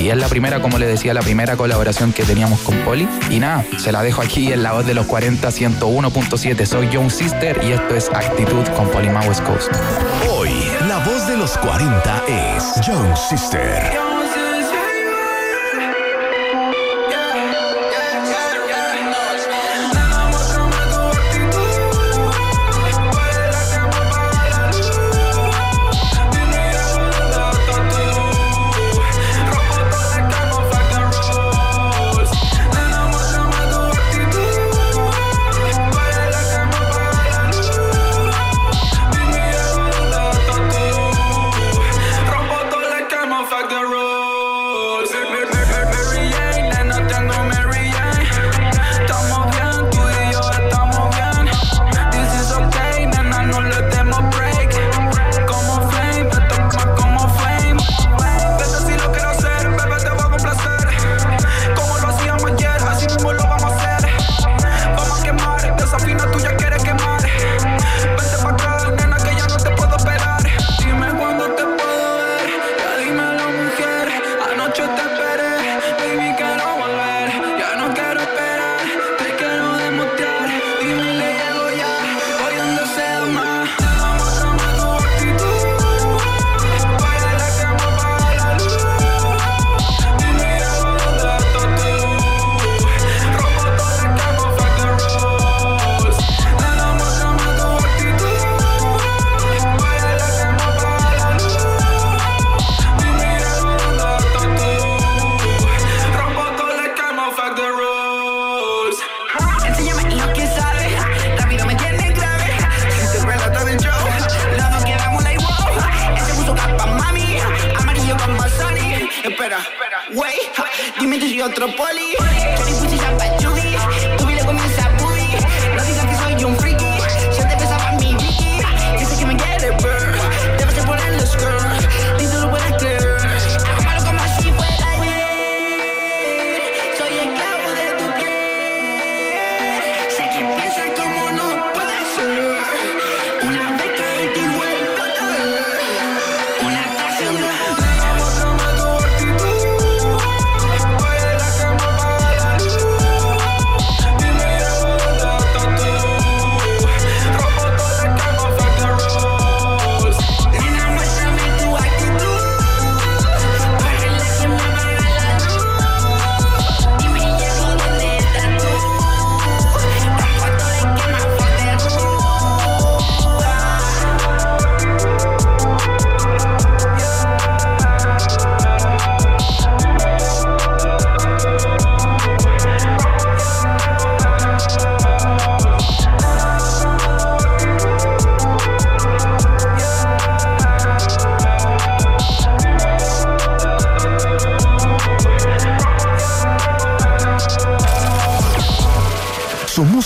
es 0.10 0.18
la 0.18 0.28
primera, 0.28 0.62
como 0.62 0.78
le 0.78 0.88
decía, 0.88 1.14
la 1.14 1.22
primera 1.22 1.56
colaboración 1.56 2.14
que 2.14 2.24
teníamos 2.24 2.60
con 2.62 2.76
Poli. 2.80 3.08
Y 3.30 3.40
nada, 3.40 3.64
se 3.78 3.92
la 3.92 4.04
dejo 4.04 4.22
aquí 4.22 4.52
en 4.52 4.64
la 4.64 4.74
voz 4.74 4.86
de 4.86 4.94
los 4.94 5.06
40 5.06 5.48
101.7. 5.50 6.66
Soy 6.66 6.90
Young 6.90 7.10
Sister 7.12 7.60
y 7.64 7.72
esto 7.72 7.96
es 7.96 8.10
Actitud 8.10 8.66
con 8.76 8.90
Polima 8.90 9.22
West 9.22 9.44
Coast. 9.44 9.72
Hoy, 10.30 10.52
la 10.88 10.98
voz 11.06 11.28
de 11.28 11.38
los 11.38 11.58
40 11.58 12.24
es 12.28 12.86
Young 12.86 13.16
Sister. 13.30 14.23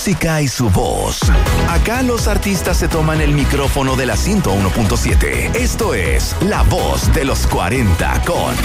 Música 0.08 0.42
y 0.42 0.48
su 0.48 0.70
voz. 0.70 1.20
Acá 1.68 2.02
los 2.02 2.30
artistas 2.30 2.78
se 2.78 2.88
toman 2.88 3.20
el 3.20 3.34
micrófono 3.34 3.98
de 3.98 4.06
la 4.06 4.16
101.7. 4.16 5.54
Esto 5.54 5.94
es 5.94 6.34
La 6.40 6.64
Voz 6.64 7.14
de 7.14 7.26
los 7.26 7.46
40 7.48 8.22
con 8.22 8.56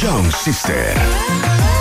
Young 0.00 0.32
Sister. 0.32 0.94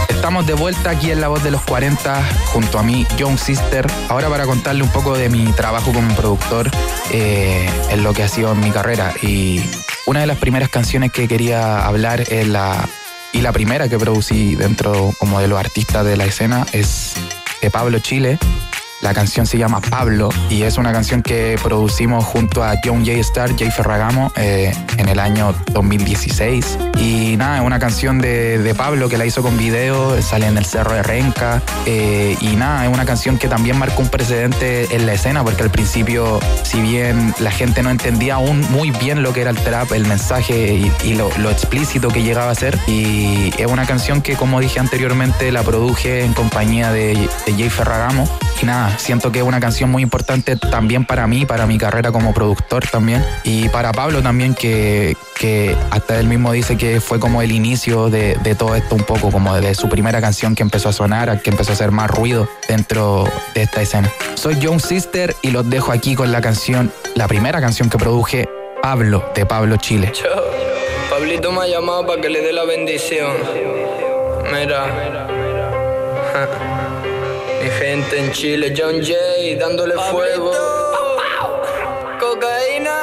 Estamos 0.10 0.46
de 0.46 0.56
vuelta 0.56 0.90
aquí 0.90 1.10
en 1.10 1.22
La 1.22 1.30
Voz 1.30 1.42
de 1.42 1.52
los 1.52 1.62
40 1.62 2.22
junto 2.48 2.80
a 2.80 2.84
mí, 2.84 3.08
Young 3.16 3.38
Sister. 3.38 3.88
Ahora 4.10 4.28
para 4.28 4.46
contarle 4.46 4.84
un 4.84 4.90
poco 4.90 5.18
de 5.18 5.30
mi 5.30 5.46
trabajo 5.54 5.94
como 5.94 6.14
productor 6.14 6.70
eh, 7.12 7.70
en 7.92 8.04
lo 8.04 8.12
que 8.12 8.24
ha 8.24 8.28
sido 8.28 8.54
mi 8.56 8.72
carrera. 8.72 9.14
Y 9.22 9.62
una 10.06 10.20
de 10.20 10.28
las 10.28 10.38
primeras 10.38 10.68
canciones 10.68 11.14
que 11.14 11.30
quería 11.30 11.86
hablar 11.86 12.26
es 12.30 12.46
la 12.46 12.90
y 13.32 13.40
la 13.40 13.54
primera 13.54 13.88
que 13.88 13.98
producí 13.98 14.56
dentro 14.56 15.14
como 15.18 15.40
de 15.40 15.48
los 15.48 15.58
artistas 15.58 16.04
de 16.06 16.18
la 16.18 16.26
escena 16.26 16.66
es 16.74 17.14
de 17.62 17.70
Pablo 17.70 18.00
Chile. 18.00 18.38
La 19.02 19.14
canción 19.14 19.48
se 19.48 19.58
llama 19.58 19.82
Pablo 19.82 20.30
y 20.50 20.62
es 20.62 20.78
una 20.78 20.92
canción 20.92 21.24
que 21.24 21.58
producimos 21.62 22.24
junto 22.24 22.64
a 22.64 22.76
John 22.84 23.04
J. 23.06 23.14
Star, 23.20 23.58
Jay 23.58 23.72
Ferragamo 23.72 24.32
eh, 24.36 24.72
en 24.98 25.10
el 25.10 25.20
año 25.20 25.56
2016. 25.74 26.91
Y 27.02 27.36
nada, 27.36 27.58
es 27.58 27.64
una 27.66 27.80
canción 27.80 28.20
de, 28.20 28.60
de, 28.60 28.76
Pablo 28.76 29.10
que 29.10 29.18
la 29.18 29.26
hizo 29.26 29.42
con 29.42 29.58
video, 29.58 30.22
sale 30.22 30.46
en 30.46 30.56
el 30.56 30.66
Cerro 30.66 30.94
de 30.94 31.02
Renca. 31.02 31.60
Eh, 31.88 32.38
y 32.40 32.56
nada, 32.56 32.86
es 32.86 32.94
una 32.94 33.06
canción 33.06 33.40
que 33.40 33.48
también 33.48 33.80
marcó 33.80 34.04
un 34.04 34.10
precedente 34.10 34.96
en 34.96 35.08
la 35.08 35.14
escena 35.14 35.44
porque 35.44 35.64
al 35.64 35.72
principio, 35.72 36.40
si 36.62 36.80
bien 36.80 37.34
la 37.40 37.50
gente 37.50 37.82
no 37.82 37.90
entendía 37.90 38.36
aún 38.36 38.62
muy 38.70 38.92
bien 38.92 39.24
lo 39.24 39.34
que 39.34 39.42
era 39.42 39.50
el 39.50 39.58
trap, 39.58 39.92
el 39.94 40.06
mensaje 40.06 40.76
y, 40.76 40.92
y 41.04 41.16
lo, 41.16 41.32
lo, 41.40 41.50
explícito 41.50 42.10
que 42.10 42.22
llegaba 42.22 42.52
a 42.52 42.56
ser. 42.56 42.78
Y 42.86 43.52
es 43.58 43.66
una 43.66 43.88
canción 43.88 44.22
que, 44.22 44.36
como 44.36 44.60
dije 44.60 44.80
anteriormente, 44.80 45.52
la 45.52 45.64
produje 45.64 46.24
en 46.24 46.34
compañía 46.34 46.92
de, 46.92 47.16
de 47.48 47.54
Jay 47.54 47.72
Ferragamo. 47.72 48.30
Y 48.62 48.66
nada, 48.68 48.96
siento 49.00 49.32
que 49.32 49.40
es 49.40 49.46
una 49.46 49.60
canción 49.60 49.90
muy 49.90 50.04
importante 50.04 50.56
también 50.56 51.06
para 51.06 51.26
mí, 51.26 51.48
para 51.48 51.66
mi 51.66 51.80
carrera 51.80 52.12
como 52.12 52.32
productor 52.32 52.86
también. 52.86 53.26
Y 53.44 53.70
para 53.70 53.92
Pablo 53.92 54.22
también, 54.22 54.54
que, 54.54 55.18
que 55.40 55.76
hasta 55.90 56.20
él 56.20 56.28
mismo 56.28 56.52
dice 56.52 56.78
que 56.78 56.91
fue 57.00 57.20
como 57.20 57.42
el 57.42 57.52
inicio 57.52 58.10
de, 58.10 58.36
de, 58.44 58.56
todo 58.56 58.76
esto 58.76 58.96
un 58.96 59.04
poco, 59.04 59.32
como 59.32 59.56
de 59.56 59.76
su 59.76 59.88
primera 59.88 60.20
canción 60.20 60.56
que 60.56 60.64
empezó 60.64 60.90
a 60.90 60.94
sonar, 60.94 61.42
que 61.42 61.50
empezó 61.50 61.72
a 61.72 61.74
hacer 61.74 61.92
más 61.92 62.10
ruido 62.10 62.50
dentro 62.68 63.24
de 63.54 63.62
esta 63.64 63.82
escena. 63.82 64.12
Soy 64.34 64.60
Young 64.60 64.82
Sister 64.82 65.36
y 65.42 65.52
los 65.52 65.70
dejo 65.70 65.92
aquí 65.92 66.16
con 66.16 66.32
la 66.32 66.42
canción, 66.42 66.92
la 67.16 67.28
primera 67.28 67.62
canción 67.62 67.90
que 67.90 67.98
produje, 67.98 68.50
Pablo, 68.82 69.24
de 69.36 69.46
Pablo 69.46 69.78
Chile. 69.78 70.12
Chao. 70.12 70.72
Pablito 71.12 71.52
me 71.52 71.62
ha 71.62 71.68
llamado 71.68 72.08
para 72.08 72.22
que 72.22 72.30
le 72.30 72.42
dé 72.42 72.52
la 72.52 72.64
bendición. 72.64 73.38
Mira. 74.52 75.28
Mi 77.62 77.70
gente 77.70 78.18
en 78.18 78.32
Chile, 78.32 78.74
John 78.76 79.02
Jay, 79.04 79.56
dándole 79.56 79.94
Pablito. 79.94 80.18
fuego. 80.18 80.52
Cocaína. 82.20 82.98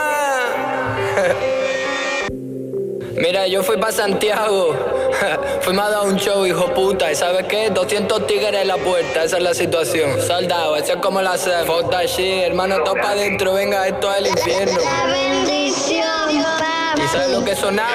Mira, 3.21 3.49
yo 3.49 3.63
fui 3.63 3.77
para 3.77 3.93
Santiago. 3.93 4.75
Fuimos 5.63 5.87
a 5.87 5.91
dar 5.91 6.07
un 6.07 6.17
show, 6.17 6.47
hijo 6.47 6.73
puta. 6.73 7.11
¿Y 7.11 7.17
sabes 7.17 7.47
qué? 7.47 7.71
200 7.71 8.27
tigres 8.27 8.55
en 8.55 8.69
la 8.69 8.77
puerta. 8.77 9.25
Esa 9.25 9.39
es 9.39 9.43
la 9.43 9.55
situación. 9.55 10.21
Soldado, 10.23 10.77
esa 10.77 10.93
es 10.95 10.99
como 11.01 11.21
la 11.21 11.33
hacemos. 11.33 11.67
Fuck 11.67 11.91
that 11.91 12.07
shit, 12.07 12.45
hermano, 12.45 12.83
topa 12.85 13.11
adentro. 13.11 13.55
Venga, 13.55 13.89
esto 13.89 14.11
es 14.13 14.19
el 14.19 14.27
infierno. 14.29 14.79
La 14.85 15.13
bendición. 15.13 16.09
¿Y 16.31 17.09
sabes 17.09 17.31
lo 17.31 17.45
que 17.45 17.57
sonaba? 17.57 17.91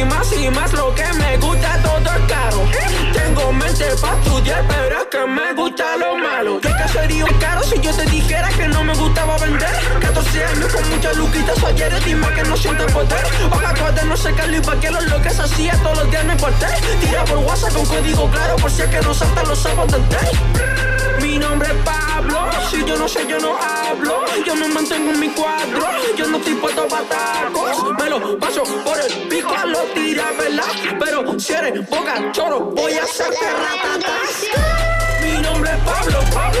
Y 0.00 0.04
más 0.04 0.32
y 0.32 0.48
más 0.50 0.72
lo 0.72 0.94
que 0.94 1.04
me 1.14 1.36
gusta 1.36 1.78
todo 1.82 1.98
es 1.98 2.32
caro. 2.32 2.64
Tengo 3.12 3.52
mente 3.52 3.84
para 4.00 4.18
estudiar, 4.18 4.64
pero 4.66 5.00
es 5.00 5.06
que 5.10 5.26
me 5.26 5.52
gusta 5.52 5.96
lo 5.98 6.16
malo. 6.16 6.60
¿Qué 6.60 6.70
sería 6.88 7.24
un 7.26 7.38
caro 7.38 7.62
si 7.62 7.78
yo 7.80 7.92
te 7.94 8.06
dijera 8.06 8.48
que 8.48 8.68
no 8.68 8.82
me 8.82 8.94
gustaba 8.94 9.36
vender? 9.38 9.68
14 10.00 10.44
años 10.44 10.72
con 10.72 10.90
muchas 10.90 11.16
luquitas 11.16 11.62
ayer, 11.64 12.04
dime 12.04 12.26
que 12.34 12.42
no 12.44 12.56
siento 12.56 12.86
poder. 12.86 13.26
Ojalá 13.50 13.92
de 13.92 14.04
no 14.04 14.16
sé 14.16 14.32
qué 14.32 14.60
pa' 14.62 14.80
que 14.80 14.90
lo 14.90 15.22
que 15.22 15.30
se 15.30 15.42
hacía 15.42 15.74
todos 15.82 15.98
los 15.98 16.10
días 16.10 16.24
me 16.24 16.32
importé. 16.32 16.66
Tira 17.00 17.24
por 17.24 17.38
WhatsApp 17.38 17.72
con 17.74 17.84
código 17.84 18.30
claro, 18.30 18.56
por 18.56 18.70
si 18.70 18.82
es 18.82 18.88
que 18.88 19.00
no 19.02 19.12
saltan 19.12 19.48
los 19.48 19.58
sapos 19.58 19.86
del. 19.92 20.89
Mi 21.20 21.38
nombre 21.38 21.68
es 21.68 21.74
Pablo, 21.84 22.50
si 22.70 22.84
yo 22.84 22.96
no 22.96 23.08
sé, 23.08 23.26
yo 23.26 23.38
no 23.38 23.56
hablo. 23.56 24.24
Yo 24.44 24.54
me 24.54 24.68
mantengo 24.68 25.10
en 25.10 25.20
mi 25.20 25.28
cuadro, 25.30 25.86
yo 26.16 26.26
no 26.26 26.38
estoy 26.38 26.54
puesto 26.54 26.86
para 26.88 27.04
tacos. 27.04 27.92
Me 27.98 28.10
lo 28.10 28.38
paso 28.38 28.62
por 28.84 28.98
el 29.00 29.28
pico, 29.28 29.54
lo 29.66 29.80
tira, 29.94 30.30
¿verdad? 30.38 30.64
Pero 30.98 31.38
si 31.38 31.52
eres 31.52 31.88
boca 31.88 32.32
choro, 32.32 32.60
voy 32.60 32.92
a 32.94 33.04
hacerte 33.04 33.44
ratatas. 33.44 34.44
Mi 35.22 35.42
nombre 35.42 35.70
es 35.70 35.78
Pablo, 35.78 36.18
Pablo, 36.32 36.60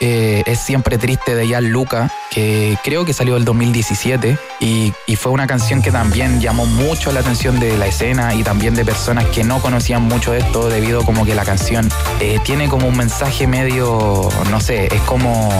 eh, 0.00 0.42
es 0.46 0.58
Siempre 0.60 0.98
Triste 0.98 1.34
de 1.34 1.48
Jan 1.48 1.70
Luca, 1.70 2.10
que 2.30 2.76
creo 2.84 3.04
que 3.04 3.12
salió 3.12 3.36
el 3.36 3.44
2017 3.44 4.38
y, 4.60 4.92
y, 5.06 5.16
fue 5.16 5.32
una 5.32 5.46
canción 5.46 5.82
que 5.82 5.90
también 5.90 6.40
llamó 6.40 6.66
mucho 6.66 7.12
la 7.12 7.20
atención 7.20 7.58
de 7.60 7.76
la 7.76 7.86
escena 7.86 8.34
y 8.34 8.42
también 8.42 8.74
de 8.74 8.84
personas 8.84 9.26
que 9.26 9.44
no 9.44 9.60
conocían 9.60 10.02
mucho 10.02 10.34
esto 10.34 10.68
debido 10.68 11.04
como 11.04 11.24
que 11.24 11.34
la 11.34 11.44
canción 11.44 11.88
eh, 12.20 12.38
tiene 12.44 12.68
como 12.68 12.88
un 12.88 12.96
mensaje 12.96 13.46
medio, 13.46 14.28
no 14.50 14.60
sé, 14.60 14.86
es 14.86 15.00
como 15.02 15.50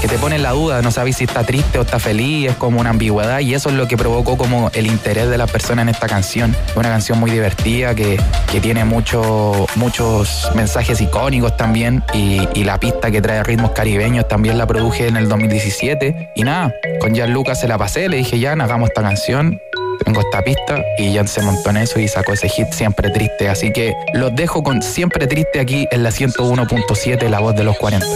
que 0.00 0.08
te 0.08 0.18
pone 0.18 0.38
la 0.38 0.50
duda, 0.50 0.82
no 0.82 0.90
sabes 0.90 1.16
si 1.16 1.24
está 1.24 1.44
triste 1.44 1.78
o 1.78 1.82
está 1.82 1.98
feliz, 1.98 2.50
es 2.50 2.56
como 2.56 2.80
una 2.80 2.90
ambigüedad 2.90 3.40
y 3.40 3.54
eso 3.54 3.70
es 3.70 3.74
lo 3.74 3.88
que 3.88 3.96
provocó 3.96 4.36
como 4.36 4.70
el 4.74 4.86
interés 4.86 5.30
de 5.30 5.38
las 5.38 5.50
personas 5.50 5.84
en 5.84 5.88
esta 5.88 6.06
canción. 6.06 6.54
Una 6.76 6.90
canción 6.90 7.18
muy 7.18 7.30
divertida 7.30 7.94
que, 7.94 8.20
que 8.50 8.60
tiene 8.60 8.84
mucho, 8.84 9.66
muchos 9.76 10.50
mensajes 10.54 11.00
icónicos 11.00 11.56
también 11.56 12.04
y, 12.12 12.46
y 12.54 12.64
la 12.64 12.78
pista 12.78 13.10
que 13.10 13.22
trae 13.22 13.42
ritmos 13.42 13.70
caribeños 13.84 14.26
también 14.26 14.56
la 14.56 14.66
produje 14.66 15.08
en 15.08 15.18
el 15.18 15.28
2017 15.28 16.30
y 16.36 16.42
nada, 16.42 16.74
con 17.00 17.14
Jan 17.14 17.34
Lucas 17.34 17.60
se 17.60 17.68
la 17.68 17.76
pasé, 17.76 18.08
le 18.08 18.16
dije 18.16 18.40
Jan, 18.40 18.62
hagamos 18.62 18.88
esta 18.88 19.02
canción, 19.02 19.60
tengo 20.02 20.22
esta 20.22 20.40
pista 20.40 20.82
y 20.96 21.14
Jan 21.14 21.28
se 21.28 21.42
montó 21.42 21.68
en 21.68 21.76
eso 21.76 22.00
y 22.00 22.08
sacó 22.08 22.32
ese 22.32 22.48
hit 22.48 22.72
Siempre 22.72 23.10
Triste, 23.10 23.50
así 23.50 23.74
que 23.74 23.92
los 24.14 24.34
dejo 24.34 24.62
con 24.62 24.80
Siempre 24.80 25.26
Triste 25.26 25.60
aquí 25.60 25.86
en 25.90 26.02
la 26.02 26.08
101.7, 26.08 27.28
la 27.28 27.40
voz 27.40 27.54
de 27.56 27.64
los 27.64 27.76
40. 27.76 28.06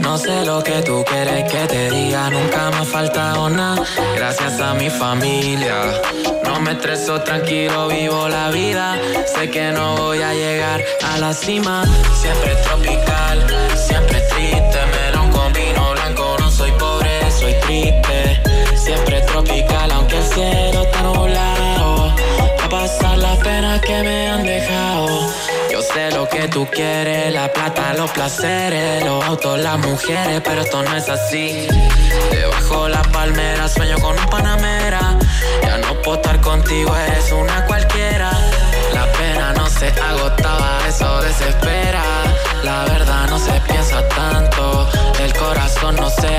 No 0.00 0.18
sé 0.18 0.44
lo 0.44 0.60
que 0.64 0.82
tú 0.82 1.04
quieres 1.04 1.44
que 1.50 1.58
te 1.68 1.90
diga, 1.92 2.28
nunca 2.28 2.70
me 2.70 2.78
ha 2.78 2.84
faltado 2.84 3.48
nada, 3.48 3.80
gracias 4.16 4.60
a 4.60 4.74
mi 4.74 4.90
familia. 4.90 5.84
No 6.44 6.60
me 6.60 6.72
estreso, 6.72 7.20
tranquilo, 7.22 7.88
vivo 7.88 8.28
la 8.28 8.50
vida. 8.50 8.98
Sé 9.24 9.48
que 9.50 9.70
no 9.70 9.96
voy 9.96 10.20
a 10.20 10.34
llegar 10.34 10.82
a 11.02 11.18
la 11.18 11.32
cima. 11.32 11.84
Siempre 12.20 12.54
tropical, 12.56 13.46
Siempre 17.72 19.22
tropical, 19.22 19.90
aunque 19.92 20.18
el 20.18 20.24
cielo 20.24 20.82
está 20.82 21.02
nublado. 21.02 22.14
A 22.62 22.68
pasar 22.68 23.16
las 23.16 23.38
penas 23.38 23.80
que 23.80 24.02
me 24.02 24.28
han 24.28 24.44
dejado. 24.44 25.08
Yo 25.70 25.80
sé 25.80 26.10
lo 26.10 26.28
que 26.28 26.48
tú 26.48 26.68
quieres, 26.70 27.32
la 27.32 27.50
plata, 27.50 27.94
los 27.94 28.10
placeres, 28.10 29.02
los 29.04 29.24
autos, 29.24 29.58
las 29.58 29.78
mujeres, 29.78 30.42
pero 30.44 30.60
esto 30.60 30.82
no 30.82 30.94
es 30.94 31.08
así. 31.08 31.66
Debajo 32.30 32.88
la 32.88 33.00
palmera 33.04 33.66
sueño 33.68 33.96
con 34.00 34.18
un 34.18 34.26
panamera. 34.26 35.18
Ya 35.62 35.78
no 35.78 35.94
puedo 36.02 36.16
estar 36.16 36.38
contigo, 36.42 36.94
eres 36.94 37.32
una 37.32 37.64
cualquiera. 37.64 38.30
La 38.92 39.10
pena 39.12 39.54
no 39.54 39.66
se 39.70 39.88
agotaba, 39.88 40.78
eso 40.86 41.22
desespera. 41.22 42.02
La 42.62 42.84
verdad 42.84 43.28
no 43.30 43.38
se 43.38 43.52
piensa 43.60 44.06
tanto, 44.08 44.88
el 45.20 45.32
corazón 45.32 45.96
no 45.96 46.10
se 46.10 46.36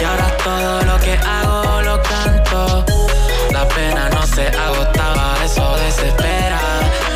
Y 0.00 0.04
ahora 0.04 0.36
todo 0.42 0.82
lo 0.82 0.98
que 0.98 1.12
hago 1.12 1.82
lo 1.82 2.02
canto. 2.02 2.84
La 3.50 3.66
pena 3.68 4.08
no 4.10 4.26
se 4.26 4.46
agotaba, 4.48 5.36
eso 5.44 5.76
desespera. 5.76 6.60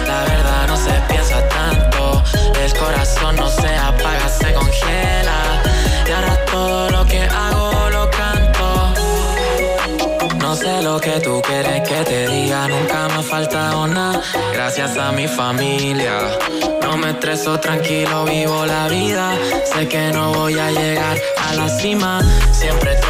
La 0.06 0.20
verdad 0.24 0.66
no 0.68 0.76
se 0.76 0.92
piensa 1.08 1.46
tanto, 1.48 2.22
el 2.64 2.72
corazón 2.74 3.36
no 3.36 3.48
se 3.50 3.68
apaga, 3.76 4.28
se 4.28 4.52
congela. 4.54 5.62
Y 6.08 6.10
ahora 6.12 6.44
todo 6.46 6.90
lo 6.90 7.04
que 7.04 7.22
hago 7.22 7.90
lo 7.90 8.10
canto. 8.10 8.94
No 10.38 10.56
sé 10.56 10.82
lo 10.82 10.98
que 11.00 11.20
tú 11.20 11.42
quieres 11.42 11.86
que 11.88 12.04
te 12.04 12.28
diga, 12.28 12.68
nunca 12.68 13.08
me 13.08 13.14
ha 13.20 13.22
faltado 13.22 13.86
nada. 13.86 14.22
Gracias 14.54 14.96
a 14.96 15.12
mi 15.12 15.28
familia. 15.28 16.20
No 16.89 16.97
me 16.97 17.11
estreso, 17.11 17.61
tranquilo, 17.61 18.24
vivo 18.24 18.64
la 18.64 18.89
vida. 18.89 19.36
Sé 19.62 19.86
que 19.89 20.11
no 20.11 20.32
voy 20.32 20.59
a 20.59 20.70
llegar 20.70 21.18
a 21.36 21.55
la 21.55 21.68
cima. 21.68 22.18
Siempre 22.51 22.95
tropical, 22.95 23.07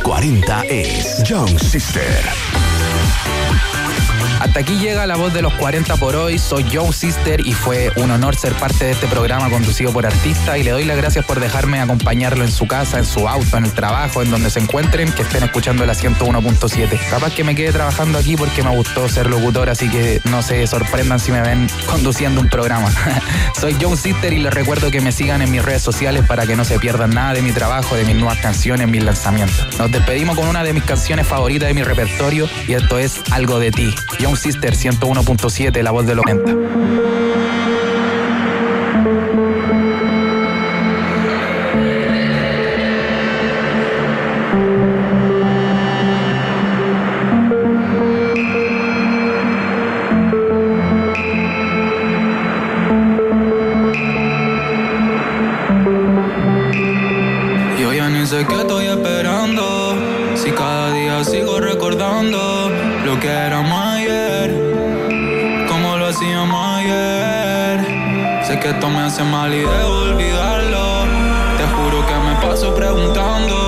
540 0.00 0.64
es 0.68 1.22
Young 1.28 1.58
Sister. 1.58 2.43
Hasta 4.54 4.72
aquí 4.72 4.78
llega 4.78 5.04
la 5.04 5.16
voz 5.16 5.34
de 5.34 5.42
los 5.42 5.52
40 5.54 5.96
por 5.96 6.14
hoy. 6.14 6.38
Soy 6.38 6.62
Young 6.70 6.92
Sister 6.92 7.44
y 7.44 7.54
fue 7.54 7.90
un 7.96 8.12
honor 8.12 8.36
ser 8.36 8.52
parte 8.52 8.84
de 8.84 8.92
este 8.92 9.08
programa 9.08 9.50
conducido 9.50 9.92
por 9.92 10.06
artistas 10.06 10.56
y 10.58 10.62
le 10.62 10.70
doy 10.70 10.84
las 10.84 10.96
gracias 10.96 11.24
por 11.24 11.40
dejarme 11.40 11.80
acompañarlo 11.80 12.44
en 12.44 12.52
su 12.52 12.68
casa, 12.68 12.98
en 12.98 13.04
su 13.04 13.26
auto, 13.26 13.56
en 13.56 13.64
el 13.64 13.72
trabajo, 13.72 14.22
en 14.22 14.30
donde 14.30 14.50
se 14.50 14.60
encuentren, 14.60 15.10
que 15.10 15.22
estén 15.22 15.42
escuchando 15.42 15.84
la 15.84 15.94
101.7. 15.94 17.00
Capaz 17.10 17.34
que 17.34 17.42
me 17.42 17.56
quede 17.56 17.72
trabajando 17.72 18.16
aquí 18.16 18.36
porque 18.36 18.62
me 18.62 18.70
gustó 18.70 19.08
ser 19.08 19.28
locutor, 19.28 19.70
así 19.70 19.90
que 19.90 20.20
no 20.30 20.40
se 20.40 20.64
sorprendan 20.68 21.18
si 21.18 21.32
me 21.32 21.40
ven 21.40 21.66
conduciendo 21.86 22.40
un 22.40 22.48
programa. 22.48 22.92
Soy 23.60 23.76
Young 23.76 23.96
Sister 23.96 24.32
y 24.32 24.38
les 24.38 24.54
recuerdo 24.54 24.92
que 24.92 25.00
me 25.00 25.10
sigan 25.10 25.42
en 25.42 25.50
mis 25.50 25.64
redes 25.64 25.82
sociales 25.82 26.24
para 26.28 26.46
que 26.46 26.54
no 26.54 26.64
se 26.64 26.78
pierdan 26.78 27.10
nada 27.10 27.34
de 27.34 27.42
mi 27.42 27.50
trabajo, 27.50 27.96
de 27.96 28.04
mis 28.04 28.14
nuevas 28.14 28.38
canciones, 28.38 28.86
mis 28.86 29.02
lanzamientos. 29.02 29.66
Nos 29.80 29.90
despedimos 29.90 30.36
con 30.36 30.46
una 30.46 30.62
de 30.62 30.72
mis 30.72 30.84
canciones 30.84 31.26
favoritas 31.26 31.66
de 31.66 31.74
mi 31.74 31.82
repertorio 31.82 32.48
y 32.68 32.74
esto 32.74 33.00
es 33.00 33.20
Algo 33.32 33.58
de 33.58 33.72
ti. 33.72 33.92
Young 34.20 34.36
Sister 34.44 34.74
101.7, 34.74 35.82
la 35.82 35.90
voz 35.90 36.04
de 36.04 36.14
los 36.14 36.26
90. 36.26 37.13
Que 68.60 68.70
esto 68.70 68.88
me 68.88 69.00
hace 69.00 69.24
mal 69.24 69.52
y 69.52 69.58
debo 69.58 69.98
olvidarlo. 70.10 71.04
Te 71.58 71.66
juro 71.74 72.06
que 72.06 72.14
me 72.14 72.34
paso 72.40 72.72
preguntando 72.74 73.63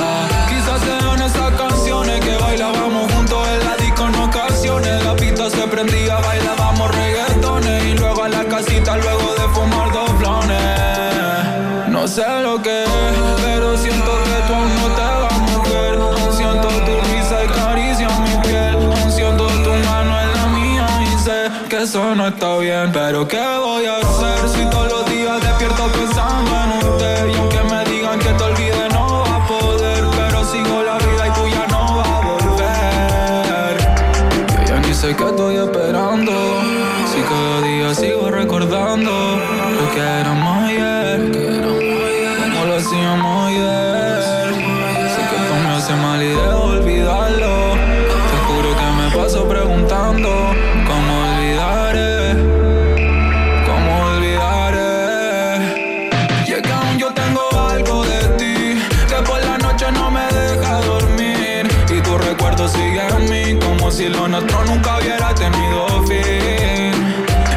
Ah, 0.00 0.46
quizás 0.48 0.80
sean 0.80 1.22
esas 1.22 1.52
canciones 1.54 2.20
que 2.20 2.36
bailábamos 2.36 3.10
juntos 3.12 3.48
en 3.48 3.64
la 3.66 3.76
disco 3.76 4.06
en 4.06 4.14
ocasiones. 4.16 5.04
La 5.04 5.16
pista 5.16 5.48
se 5.50 5.66
prendía, 5.66 6.16
bailábamos 6.18 6.94
reggaetones. 6.94 7.84
Y 7.84 7.94
luego 7.94 8.24
a 8.24 8.28
la 8.28 8.44
casita, 8.44 8.96
luego 8.96 9.34
de 9.34 9.48
fumar 9.54 9.92
dos 9.92 10.18
blones. 10.18 10.58
No 11.88 12.06
sé 12.06 12.24
lo 12.42 12.60
que 12.60 12.84
es, 12.84 12.88
pero 13.42 13.76
siento 13.78 14.10
que 14.24 14.46
tú 14.46 14.54
aún 14.54 14.94
te 14.94 15.02
vas 15.02 15.32
a 15.32 15.38
mover. 15.38 15.94
Aún 15.98 16.36
siento 16.36 16.68
tu 16.68 17.00
risa 17.12 17.44
y 17.44 17.48
caricia 17.48 18.08
en 18.08 18.22
mi 18.24 18.36
piel. 18.46 18.74
Aún 18.74 19.12
siento 19.12 19.46
tu 19.46 19.70
mano 19.88 20.20
en 20.20 20.32
la 20.34 20.46
mía 20.48 20.86
y 21.02 21.18
sé 21.18 21.50
que 21.68 21.82
eso 21.84 22.14
no 22.14 22.28
está 22.28 22.58
bien. 22.58 22.90
Pero 22.92 23.26
¿qué 23.26 23.38
si 63.94 64.08
lo 64.08 64.26
nuestro 64.26 64.64
nunca 64.64 64.98
hubiera 64.98 65.32
tenido 65.34 65.86
fin. 66.02 66.92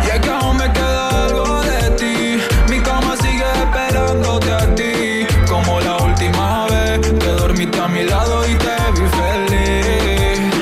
Y 0.06 0.10
es 0.14 0.20
que 0.20 0.30
aún 0.30 0.56
me 0.56 0.72
queda 0.72 1.26
algo 1.26 1.62
de 1.64 1.90
ti. 2.00 2.38
Mi 2.70 2.80
cama 2.80 3.16
sigue 3.18 3.44
esperándote 3.64 4.54
a 4.54 4.76
ti. 4.76 5.26
Como 5.50 5.80
la 5.82 5.98
última 5.98 6.68
vez 6.68 7.02
te 7.02 7.32
dormiste 7.42 7.80
a 7.80 7.88
mi 7.88 8.04
lado 8.04 8.48
y 8.48 8.54
te 8.54 8.76
vi 8.96 9.08
feliz. 9.22 10.54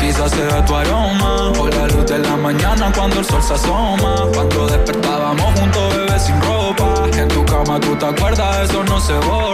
Quizás 0.00 0.32
sea 0.32 0.64
tu 0.64 0.74
aroma 0.74 1.52
o 1.60 1.68
la 1.68 1.86
luz 1.86 2.06
de 2.06 2.18
la 2.18 2.36
mañana 2.36 2.92
cuando 2.92 3.20
el 3.20 3.24
sol 3.24 3.42
se 3.42 3.54
asoma. 3.54 4.26
Cuando 4.34 4.66
despertábamos 4.66 5.60
juntos, 5.60 5.96
bebé, 5.96 6.18
sin 6.18 6.42
ropa. 6.42 7.06
En 7.16 7.28
tu 7.28 7.44
cama 7.44 7.78
tú 7.78 7.94
te 7.94 8.06
acuerdas, 8.06 8.68
eso 8.68 8.82
no 8.82 9.00
se 9.00 9.14
borra 9.28 9.49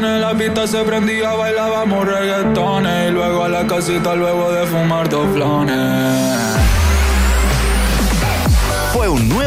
ocasiones. 0.00 0.20
La 0.20 0.34
pista 0.34 0.66
se 0.66 0.82
prendía, 0.84 1.32
bailábamos 1.34 2.06
reggaetones. 2.06 3.08
Y 3.08 3.12
luego 3.12 3.44
a 3.44 3.48
la 3.48 3.66
casita, 3.66 4.14
luego 4.14 4.52
de 4.52 4.66
fumar 4.66 5.08
dos 5.08 5.28
flones. 5.32 6.69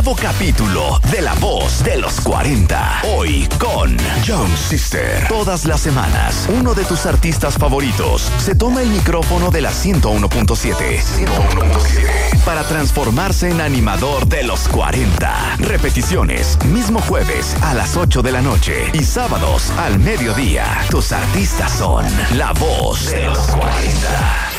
Nuevo 0.04 0.20
capítulo 0.22 1.00
de 1.12 1.22
La 1.22 1.34
Voz 1.36 1.82
de 1.82 1.96
los 1.96 2.20
40. 2.20 3.04
Hoy 3.16 3.48
con 3.58 3.96
Young 4.26 4.54
Sister. 4.58 5.30
Todas 5.30 5.64
las 5.64 5.80
semanas, 5.80 6.50
uno 6.50 6.74
de 6.74 6.84
tus 6.84 7.06
artistas 7.06 7.58
favoritos 7.58 8.30
se 8.38 8.54
toma 8.54 8.82
el 8.82 8.90
micrófono 8.90 9.50
de 9.50 9.62
la 9.62 9.72
101.7 9.72 12.44
para 12.44 12.64
transformarse 12.64 13.50
en 13.50 13.62
animador 13.62 14.28
de 14.28 14.44
los 14.44 14.68
40. 14.68 15.56
Repeticiones, 15.60 16.58
mismo 16.66 17.00
jueves 17.00 17.56
a 17.62 17.74
las 17.74 17.96
8 17.96 18.22
de 18.22 18.32
la 18.34 18.42
noche 18.42 18.92
y 18.92 19.06
sábados 19.06 19.72
al 19.78 20.00
mediodía. 20.00 20.66
Tus 20.90 21.14
artistas 21.14 21.72
son 21.72 22.06
La 22.38 22.52
Voz 22.52 23.10
de 23.10 23.24
los 23.24 23.48
40. 23.48 24.53